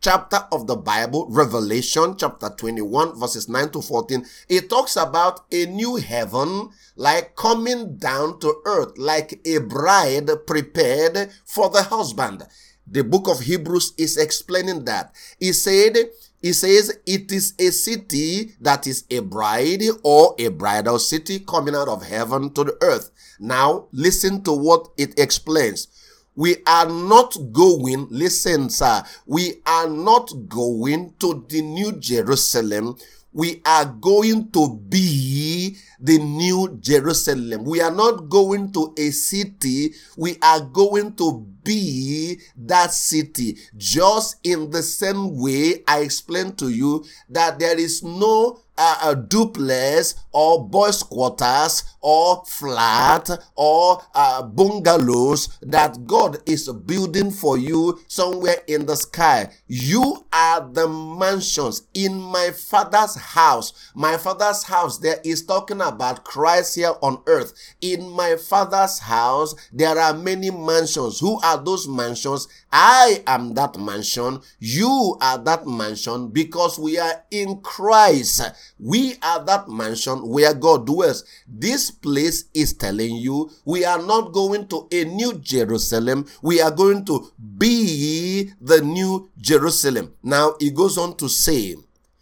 chapter 0.06 0.38
of 0.52 0.68
the 0.68 0.76
Bible, 0.76 1.26
Revelation 1.32 2.16
chapter 2.16 2.48
21, 2.48 3.20
verses 3.20 3.50
9 3.50 3.72
to 3.72 3.82
14, 3.82 4.24
it 4.48 4.70
talks 4.70 4.98
about 4.98 5.52
a 5.52 5.66
new 5.66 5.96
heaven 5.96 6.70
like 6.96 7.36
coming 7.36 7.98
down 7.98 8.40
to 8.40 8.54
earth, 8.66 8.96
like 9.00 9.42
a 9.48 9.58
bride 9.58 10.30
prepared 10.46 11.32
for 11.44 11.72
the 11.72 11.82
husband. 11.82 12.44
The 12.86 13.04
book 13.04 13.28
of 13.28 13.40
Hebrews 13.40 13.94
is 13.98 14.18
explaining 14.18 14.86
that. 14.86 15.12
He 15.40 15.52
said, 15.54 15.98
he 16.40 16.54
says 16.54 16.96
it 17.08 17.32
is 17.32 17.56
a 17.58 17.72
city 17.72 18.52
that 18.62 18.86
is 18.86 19.06
a 19.10 19.22
bride 19.22 19.82
or 20.04 20.36
a 20.38 20.50
bridal 20.50 21.00
city 21.00 21.40
coming 21.40 21.74
out 21.74 21.88
of 21.88 22.06
heaven 22.06 22.54
to 22.54 22.64
the 22.64 22.78
earth. 22.82 23.10
Now, 23.40 23.88
listen 23.92 24.44
to 24.44 24.54
what 24.54 24.88
it 24.98 25.18
explains. 25.18 25.88
We 26.36 26.58
are 26.68 26.88
not 26.88 27.38
going, 27.52 28.08
listen, 28.10 28.70
sir, 28.70 29.04
we 29.26 29.62
are 29.66 29.90
not 29.90 30.32
going 30.48 31.14
to 31.20 31.46
the 31.48 31.62
New 31.62 31.94
Jerusalem 31.94 32.98
we 33.36 33.62
are 33.66 33.84
going 33.86 34.50
to 34.52 34.80
be 34.88 35.76
the 36.00 36.18
new 36.20 36.78
Jerusalem. 36.80 37.66
We 37.66 37.82
are 37.82 37.92
not 37.92 38.30
going 38.30 38.72
to 38.72 38.94
a 38.98 39.12
city. 39.12 39.94
We 40.16 40.38
are 40.42 40.62
going 40.62 41.16
to 41.18 41.46
be 41.62 42.40
that 42.56 42.94
city. 42.94 43.58
Just 43.76 44.38
in 44.46 44.70
the 44.70 44.82
same 44.82 45.38
way 45.38 45.84
I 45.86 46.00
explained 46.00 46.58
to 46.60 46.70
you 46.70 47.04
that 47.28 47.60
there 47.60 47.78
is 47.78 48.02
no 48.04 48.62
uh, 48.78 49.00
a 49.04 49.16
duplex 49.16 50.16
or 50.32 50.68
boys 50.68 51.02
quarters 51.04 51.84
or 52.02 52.44
flat 52.46 53.30
or 53.56 54.02
uh, 54.14 54.42
bungalows 54.44 55.58
that 55.62 56.06
God 56.06 56.38
is 56.46 56.72
building 56.86 57.32
for 57.32 57.58
you 57.58 58.00
somewhere 58.08 58.58
in 58.68 58.86
the 58.86 58.96
sky. 58.96 59.50
You 59.68 60.26
are 60.32 60.68
the 60.70 60.88
mansions 60.88 61.84
in 61.94 62.20
my 62.20 62.52
father's 62.52 63.16
house. 63.16 63.92
My 63.96 64.18
father's 64.18 64.64
house 64.64 64.98
there 65.00 65.20
is 65.24 65.46
talking 65.46 65.82
about 65.82 66.26
Christ 66.26 66.76
here 66.76 66.94
on 67.02 67.22
earth. 67.28 67.54
In 67.82 68.10
my 68.10 68.36
father's 68.36 69.00
house, 69.00 69.56
there 69.72 69.98
are 69.98 70.14
many 70.14 70.52
mansions. 70.52 71.20
Who 71.20 71.40
are 71.42 71.58
those 71.64 71.88
mansions? 71.88 72.48
I 72.78 73.24
am 73.26 73.54
that 73.54 73.78
mansion. 73.78 74.42
You 74.60 75.18
are 75.22 75.38
that 75.38 75.66
mansion 75.66 76.28
because 76.28 76.78
we 76.78 77.00
are 77.00 77.24
in 77.32 77.62
Christ. 77.62 78.42
We 78.78 79.16
are 79.24 79.42
that 79.46 79.70
mansion 79.70 80.28
where 80.28 80.54
God 80.54 80.86
dwells. 80.86 81.24
This 81.48 81.90
place 81.90 82.44
is 82.54 82.74
telling 82.74 83.16
you 83.16 83.50
we 83.64 83.86
are 83.86 84.02
not 84.02 84.34
going 84.34 84.68
to 84.68 84.90
a 84.92 85.06
new 85.06 85.36
Jerusalem. 85.40 86.26
We 86.42 86.60
are 86.60 86.70
going 86.70 87.06
to 87.06 87.32
be 87.58 88.52
the 88.60 88.82
new 88.82 89.30
Jerusalem. 89.38 90.14
Now, 90.22 90.56
he 90.60 90.70
goes 90.70 90.98
on 90.98 91.16
to 91.16 91.30
say, 91.30 91.78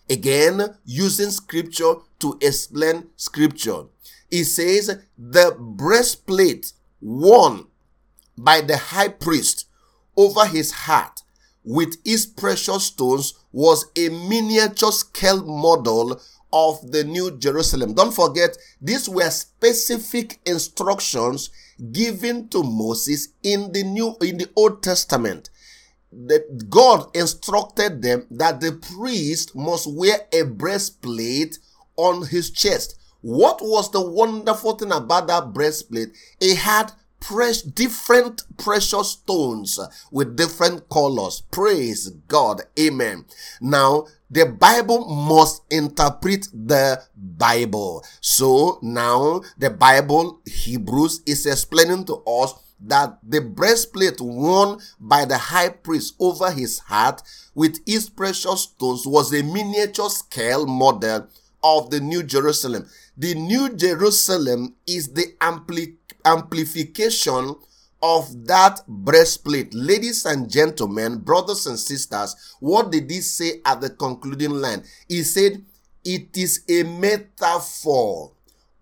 again, 0.08 0.62
using 0.86 1.32
scripture 1.32 1.96
to 2.20 2.38
explain 2.40 3.08
scripture. 3.16 3.86
He 4.30 4.44
says, 4.44 5.00
the 5.18 5.58
breastplate 5.60 6.74
worn 7.02 7.66
by 8.38 8.62
the 8.62 8.78
high 8.78 9.08
priest 9.08 9.66
over 10.16 10.46
his 10.46 10.72
heart 10.72 11.22
with 11.64 11.96
his 12.04 12.26
precious 12.26 12.86
stones 12.86 13.34
was 13.52 13.86
a 13.98 14.10
miniature 14.10 14.92
scale 14.92 15.44
model 15.44 16.20
of 16.52 16.92
the 16.92 17.04
New 17.04 17.38
Jerusalem. 17.38 17.94
Don't 17.94 18.14
forget, 18.14 18.58
these 18.82 19.10
were 19.10 19.30
specific 19.30 20.40
instructions 20.46 21.50
given 21.92 22.48
to 22.50 22.64
Moses 22.64 23.30
in 23.42 23.72
the 23.72 23.84
New, 23.84 24.16
in 24.22 24.38
the 24.38 24.50
Old 24.56 24.84
Testament. 24.84 25.50
That 26.12 26.70
God 26.70 27.10
instructed 27.16 28.04
them 28.04 28.28
that 28.30 28.62
the 28.62 28.74
priest 28.74 29.56
must 29.56 29.92
wear 29.92 30.28
a 30.32 30.44
breastplate 30.44 31.58
on 31.96 32.28
his 32.28 32.52
chest. 32.52 33.00
What 33.22 33.62
was 33.62 33.90
the 33.90 34.02
wonderful 34.02 34.74
thing 34.74 34.92
about 34.92 35.28
that 35.28 35.54
breastplate? 35.54 36.10
It 36.40 36.58
had 36.58 36.92
different 37.76 38.44
precious 38.58 39.12
stones 39.12 39.80
with 40.12 40.36
different 40.36 40.90
colors. 40.90 41.44
Praise 41.52 42.10
God. 42.28 42.62
Amen. 42.80 43.26
Now, 43.62 44.08
the 44.30 44.46
Bible 44.46 45.06
must 45.06 45.62
interpret 45.70 46.48
the 46.54 47.04
Bible. 47.16 48.04
So 48.20 48.80
now 48.82 49.42
the 49.58 49.70
Bible, 49.70 50.42
Hebrews, 50.46 51.22
is 51.26 51.46
explaining 51.46 52.06
to 52.06 52.16
us 52.26 52.56
that 52.86 53.18
the 53.24 53.42
breastplate 53.42 54.20
worn 54.20 54.80
by 55.00 55.26
the 55.26 55.38
high 55.38 55.70
priest 55.70 56.16
over 56.20 56.52
his 56.52 56.80
heart 56.80 57.22
with 57.56 57.80
his 57.86 58.10
precious 58.10 58.64
stones 58.64 59.06
was 59.06 59.34
a 59.34 59.44
miniature 59.44 60.10
scale 60.10 60.66
model 60.66 61.28
of 61.64 61.90
the 61.90 62.00
New 62.00 62.24
Jerusalem. 62.24 62.88
The 63.18 63.36
New 63.36 63.76
Jerusalem 63.76 64.76
is 64.86 65.14
the 65.14 65.34
ampli- 65.40 65.96
amplification 66.26 67.56
of 68.02 68.48
that 68.48 68.82
breastplate. 68.88 69.74
Ladies 69.74 70.26
and 70.26 70.50
gentlemen, 70.50 71.20
brothers 71.20 71.66
and 71.68 71.80
sisters, 71.80 72.36
what 72.60 72.92
did 72.92 73.10
he 73.10 73.22
say 73.22 73.62
at 73.66 73.80
the 73.80 73.90
concluding 73.90 74.52
line? 74.52 74.84
He 75.08 75.24
said, 75.24 75.64
It 76.04 76.36
is 76.36 76.64
a 76.70 76.84
metaphor 76.84 78.34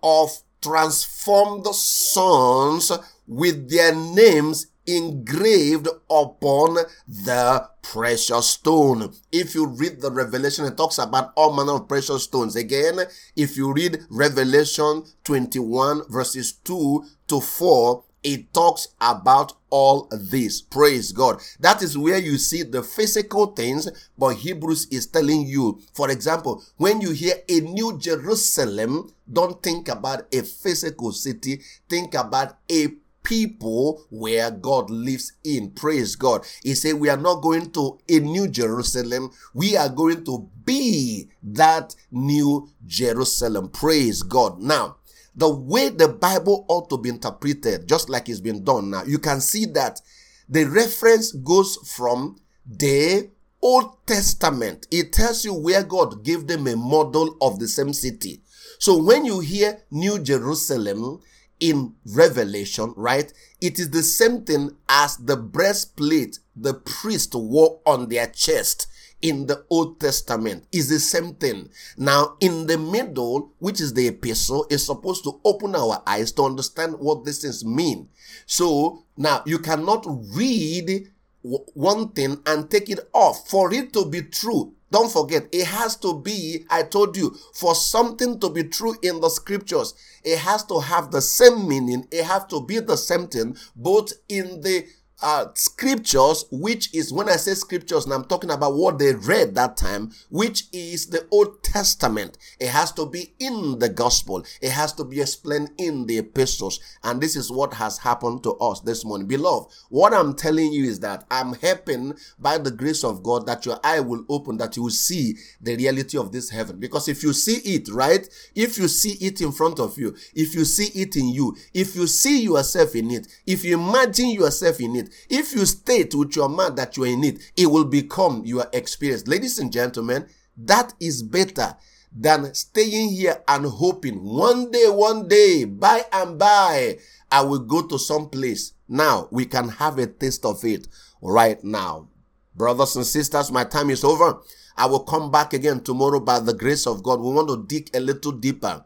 of 0.01 0.31
transformed 0.61 1.67
sons 1.67 2.91
with 3.27 3.69
their 3.69 3.95
names 3.95 4.67
engraved 4.87 5.87
upon 6.09 6.77
the 7.07 7.69
precious 7.81 8.47
stone. 8.49 9.13
If 9.31 9.55
you 9.55 9.67
read 9.67 10.01
the 10.01 10.11
Revelation, 10.11 10.65
it 10.65 10.77
talks 10.77 10.97
about 10.97 11.33
all 11.35 11.53
manner 11.53 11.75
of 11.75 11.87
precious 11.87 12.23
stones. 12.23 12.55
Again, 12.55 12.99
if 13.35 13.57
you 13.57 13.73
read 13.73 13.99
Revelation 14.09 15.03
21 15.23 16.03
verses 16.09 16.53
2 16.53 17.05
to 17.27 17.41
4, 17.41 18.03
it 18.23 18.53
talks 18.53 18.89
about 18.99 19.53
all 19.69 20.07
this. 20.11 20.61
Praise 20.61 21.11
God. 21.11 21.41
That 21.59 21.81
is 21.81 21.97
where 21.97 22.17
you 22.17 22.37
see 22.37 22.63
the 22.63 22.83
physical 22.83 23.47
things, 23.47 23.89
but 24.17 24.35
Hebrews 24.35 24.87
is 24.91 25.07
telling 25.07 25.47
you, 25.47 25.81
for 25.93 26.11
example, 26.11 26.63
when 26.77 27.01
you 27.01 27.11
hear 27.11 27.35
a 27.49 27.61
new 27.61 27.97
Jerusalem, 27.97 29.11
don't 29.31 29.63
think 29.63 29.87
about 29.87 30.27
a 30.33 30.43
physical 30.43 31.11
city, 31.13 31.61
think 31.89 32.13
about 32.13 32.57
a 32.69 32.89
people 33.23 34.05
where 34.09 34.51
God 34.51 34.89
lives 34.89 35.33
in. 35.43 35.71
Praise 35.71 36.15
God. 36.15 36.45
He 36.63 36.75
said, 36.75 36.95
We 36.95 37.09
are 37.09 37.17
not 37.17 37.41
going 37.41 37.71
to 37.71 37.99
a 38.09 38.19
new 38.19 38.47
Jerusalem. 38.47 39.31
We 39.53 39.75
are 39.77 39.89
going 39.89 40.23
to 40.25 40.49
be 40.65 41.29
that 41.43 41.95
new 42.11 42.69
Jerusalem. 42.85 43.69
Praise 43.69 44.23
God. 44.23 44.61
Now, 44.61 44.97
the 45.35 45.49
way 45.49 45.89
the 45.89 46.09
Bible 46.09 46.65
ought 46.67 46.89
to 46.89 46.97
be 46.97 47.09
interpreted, 47.09 47.87
just 47.87 48.09
like 48.09 48.27
it's 48.27 48.39
been 48.39 48.63
done 48.63 48.89
now, 48.89 49.03
you 49.03 49.19
can 49.19 49.39
see 49.39 49.65
that 49.67 50.01
the 50.49 50.65
reference 50.65 51.31
goes 51.31 51.77
from 51.95 52.37
the 52.65 53.29
Old 53.61 54.05
Testament. 54.05 54.87
It 54.91 55.13
tells 55.13 55.45
you 55.45 55.53
where 55.53 55.83
God 55.83 56.23
gave 56.23 56.47
them 56.47 56.67
a 56.67 56.75
model 56.75 57.37
of 57.41 57.59
the 57.59 57.67
same 57.67 57.93
city. 57.93 58.41
So 58.79 59.01
when 59.01 59.25
you 59.25 59.39
hear 59.39 59.83
New 59.91 60.19
Jerusalem, 60.19 61.21
in 61.61 61.93
Revelation, 62.05 62.93
right? 62.97 63.31
It 63.61 63.79
is 63.79 63.91
the 63.91 64.03
same 64.03 64.43
thing 64.43 64.75
as 64.89 65.15
the 65.15 65.37
breastplate 65.37 66.39
the 66.55 66.73
priest 66.73 67.33
wore 67.33 67.79
on 67.85 68.09
their 68.09 68.27
chest 68.27 68.87
in 69.21 69.45
the 69.45 69.63
Old 69.69 69.99
Testament 69.99 70.65
is 70.71 70.89
the 70.89 70.99
same 70.99 71.35
thing. 71.35 71.69
Now, 71.95 72.37
in 72.39 72.67
the 72.67 72.77
middle, 72.77 73.51
which 73.59 73.79
is 73.79 73.93
the 73.93 74.07
epistle, 74.07 74.65
is 74.69 74.85
supposed 74.85 75.23
to 75.25 75.39
open 75.45 75.75
our 75.75 76.01
eyes 76.07 76.31
to 76.33 76.43
understand 76.43 76.95
what 76.99 77.23
these 77.23 77.39
things 77.39 77.63
mean. 77.63 78.09
So 78.45 79.05
now 79.15 79.43
you 79.45 79.59
cannot 79.59 80.05
read 80.35 81.11
one 81.43 82.09
thing 82.09 82.41
and 82.45 82.69
take 82.69 82.89
it 82.89 82.99
off 83.13 83.47
for 83.47 83.73
it 83.73 83.93
to 83.93 84.05
be 84.05 84.23
true. 84.23 84.73
Don't 84.91 85.11
forget, 85.11 85.47
it 85.53 85.67
has 85.67 85.95
to 85.97 86.19
be, 86.19 86.65
I 86.69 86.83
told 86.83 87.15
you, 87.15 87.35
for 87.53 87.73
something 87.73 88.39
to 88.41 88.49
be 88.49 88.65
true 88.65 88.95
in 89.01 89.21
the 89.21 89.29
scriptures, 89.29 89.93
it 90.23 90.39
has 90.39 90.63
to 90.65 90.79
have 90.81 91.11
the 91.11 91.21
same 91.21 91.67
meaning, 91.67 92.07
it 92.11 92.25
has 92.25 92.45
to 92.47 92.61
be 92.61 92.79
the 92.79 92.97
same 92.97 93.27
thing, 93.27 93.55
both 93.75 94.11
in 94.27 94.61
the 94.61 94.85
uh, 95.21 95.47
scriptures, 95.53 96.45
which 96.51 96.93
is 96.93 97.13
when 97.13 97.29
I 97.29 97.35
say 97.35 97.53
scriptures, 97.53 98.05
and 98.05 98.13
I'm 98.13 98.25
talking 98.25 98.51
about 98.51 98.75
what 98.75 98.99
they 98.99 99.13
read 99.13 99.55
that 99.55 99.77
time, 99.77 100.11
which 100.29 100.65
is 100.73 101.07
the 101.07 101.27
Old 101.31 101.63
Testament. 101.63 102.37
It 102.59 102.69
has 102.69 102.91
to 102.93 103.05
be 103.05 103.33
in 103.39 103.79
the 103.79 103.89
gospel. 103.89 104.45
It 104.61 104.71
has 104.71 104.93
to 104.93 105.03
be 105.03 105.21
explained 105.21 105.71
in 105.77 106.07
the 106.07 106.17
epistles. 106.19 106.79
And 107.03 107.21
this 107.21 107.35
is 107.35 107.51
what 107.51 107.73
has 107.75 107.99
happened 107.99 108.43
to 108.43 108.53
us 108.53 108.81
this 108.81 109.05
morning. 109.05 109.27
Beloved, 109.27 109.71
what 109.89 110.13
I'm 110.13 110.33
telling 110.35 110.73
you 110.73 110.85
is 110.85 110.99
that 111.01 111.25
I'm 111.29 111.53
hoping 111.53 112.15
by 112.39 112.57
the 112.57 112.71
grace 112.71 113.03
of 113.03 113.23
God 113.23 113.45
that 113.45 113.65
your 113.65 113.79
eye 113.83 113.99
will 113.99 114.25
open, 114.29 114.57
that 114.57 114.75
you 114.75 114.83
will 114.83 114.89
see 114.89 115.35
the 115.61 115.75
reality 115.75 116.17
of 116.17 116.31
this 116.31 116.49
heaven. 116.49 116.79
Because 116.79 117.07
if 117.07 117.23
you 117.23 117.33
see 117.33 117.57
it, 117.75 117.89
right? 117.89 118.27
If 118.55 118.77
you 118.77 118.87
see 118.87 119.13
it 119.25 119.41
in 119.41 119.51
front 119.51 119.79
of 119.79 119.97
you, 119.97 120.15
if 120.33 120.55
you 120.55 120.65
see 120.65 120.99
it 120.99 121.15
in 121.15 121.29
you, 121.29 121.55
if 121.73 121.95
you 121.95 122.07
see 122.07 122.41
yourself 122.41 122.95
in 122.95 123.11
it, 123.11 123.27
if 123.45 123.63
you 123.63 123.79
imagine 123.79 124.29
yourself 124.29 124.79
in 124.79 124.95
it, 124.95 125.10
if 125.29 125.53
you 125.53 125.65
state 125.65 126.13
with 126.15 126.35
your 126.35 126.49
mind 126.49 126.77
that 126.77 126.97
you 126.97 127.03
are 127.03 127.07
in 127.07 127.23
it, 127.23 127.39
it 127.55 127.67
will 127.67 127.85
become 127.85 128.43
your 128.45 128.67
experience. 128.73 129.27
Ladies 129.27 129.59
and 129.59 129.71
gentlemen, 129.71 130.27
that 130.57 130.93
is 130.99 131.23
better 131.23 131.75
than 132.13 132.53
staying 132.53 133.09
here 133.09 133.41
and 133.47 133.65
hoping 133.65 134.23
one 134.23 134.69
day, 134.71 134.85
one 134.87 135.27
day, 135.27 135.63
by 135.65 136.03
and 136.11 136.37
by, 136.37 136.97
I 137.31 137.41
will 137.41 137.59
go 137.59 137.87
to 137.87 137.97
some 137.97 138.29
place. 138.29 138.73
Now 138.87 139.27
we 139.31 139.45
can 139.45 139.69
have 139.69 139.97
a 139.97 140.07
taste 140.07 140.45
of 140.45 140.63
it 140.65 140.87
right 141.21 141.63
now. 141.63 142.09
Brothers 142.55 142.97
and 142.97 143.05
sisters, 143.05 143.51
my 143.51 143.63
time 143.63 143.89
is 143.89 144.03
over. 144.03 144.41
I 144.75 144.87
will 144.87 145.03
come 145.03 145.31
back 145.31 145.53
again 145.53 145.81
tomorrow 145.81 146.19
by 146.19 146.39
the 146.39 146.53
grace 146.53 146.85
of 146.85 147.03
God. 147.03 147.21
We 147.21 147.31
want 147.31 147.47
to 147.47 147.65
dig 147.65 147.95
a 147.95 147.99
little 147.99 148.33
deeper 148.33 148.85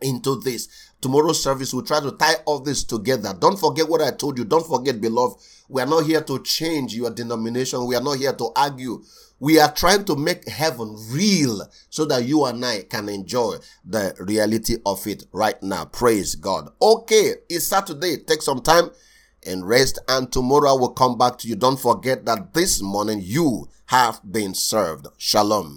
into 0.00 0.40
this. 0.40 0.92
Tomorrow's 1.00 1.42
service, 1.42 1.72
we'll 1.72 1.84
try 1.84 2.00
to 2.00 2.12
tie 2.12 2.36
all 2.44 2.60
this 2.60 2.84
together. 2.84 3.34
Don't 3.38 3.58
forget 3.58 3.88
what 3.88 4.02
I 4.02 4.10
told 4.10 4.38
you. 4.38 4.44
Don't 4.44 4.66
forget, 4.66 5.00
beloved, 5.00 5.40
we 5.68 5.82
are 5.82 5.86
not 5.86 6.06
here 6.06 6.22
to 6.22 6.42
change 6.42 6.94
your 6.94 7.10
denomination. 7.10 7.86
We 7.86 7.96
are 7.96 8.02
not 8.02 8.18
here 8.18 8.32
to 8.32 8.50
argue. 8.56 9.02
We 9.38 9.60
are 9.60 9.70
trying 9.70 10.04
to 10.06 10.16
make 10.16 10.48
heaven 10.48 10.96
real 11.10 11.60
so 11.90 12.06
that 12.06 12.24
you 12.24 12.44
and 12.46 12.64
I 12.64 12.82
can 12.82 13.08
enjoy 13.08 13.56
the 13.84 14.14
reality 14.18 14.78
of 14.86 15.06
it 15.06 15.24
right 15.32 15.62
now. 15.62 15.84
Praise 15.84 16.34
God. 16.34 16.70
Okay, 16.80 17.34
it's 17.50 17.66
Saturday. 17.66 18.16
Take 18.18 18.40
some 18.40 18.62
time 18.62 18.90
and 19.46 19.68
rest, 19.68 19.98
and 20.08 20.32
tomorrow 20.32 20.70
I 20.70 20.80
will 20.80 20.92
come 20.92 21.18
back 21.18 21.38
to 21.38 21.48
you. 21.48 21.54
Don't 21.54 21.78
forget 21.78 22.24
that 22.24 22.54
this 22.54 22.80
morning 22.80 23.20
you 23.22 23.68
have 23.86 24.20
been 24.28 24.54
served. 24.54 25.06
Shalom. 25.18 25.74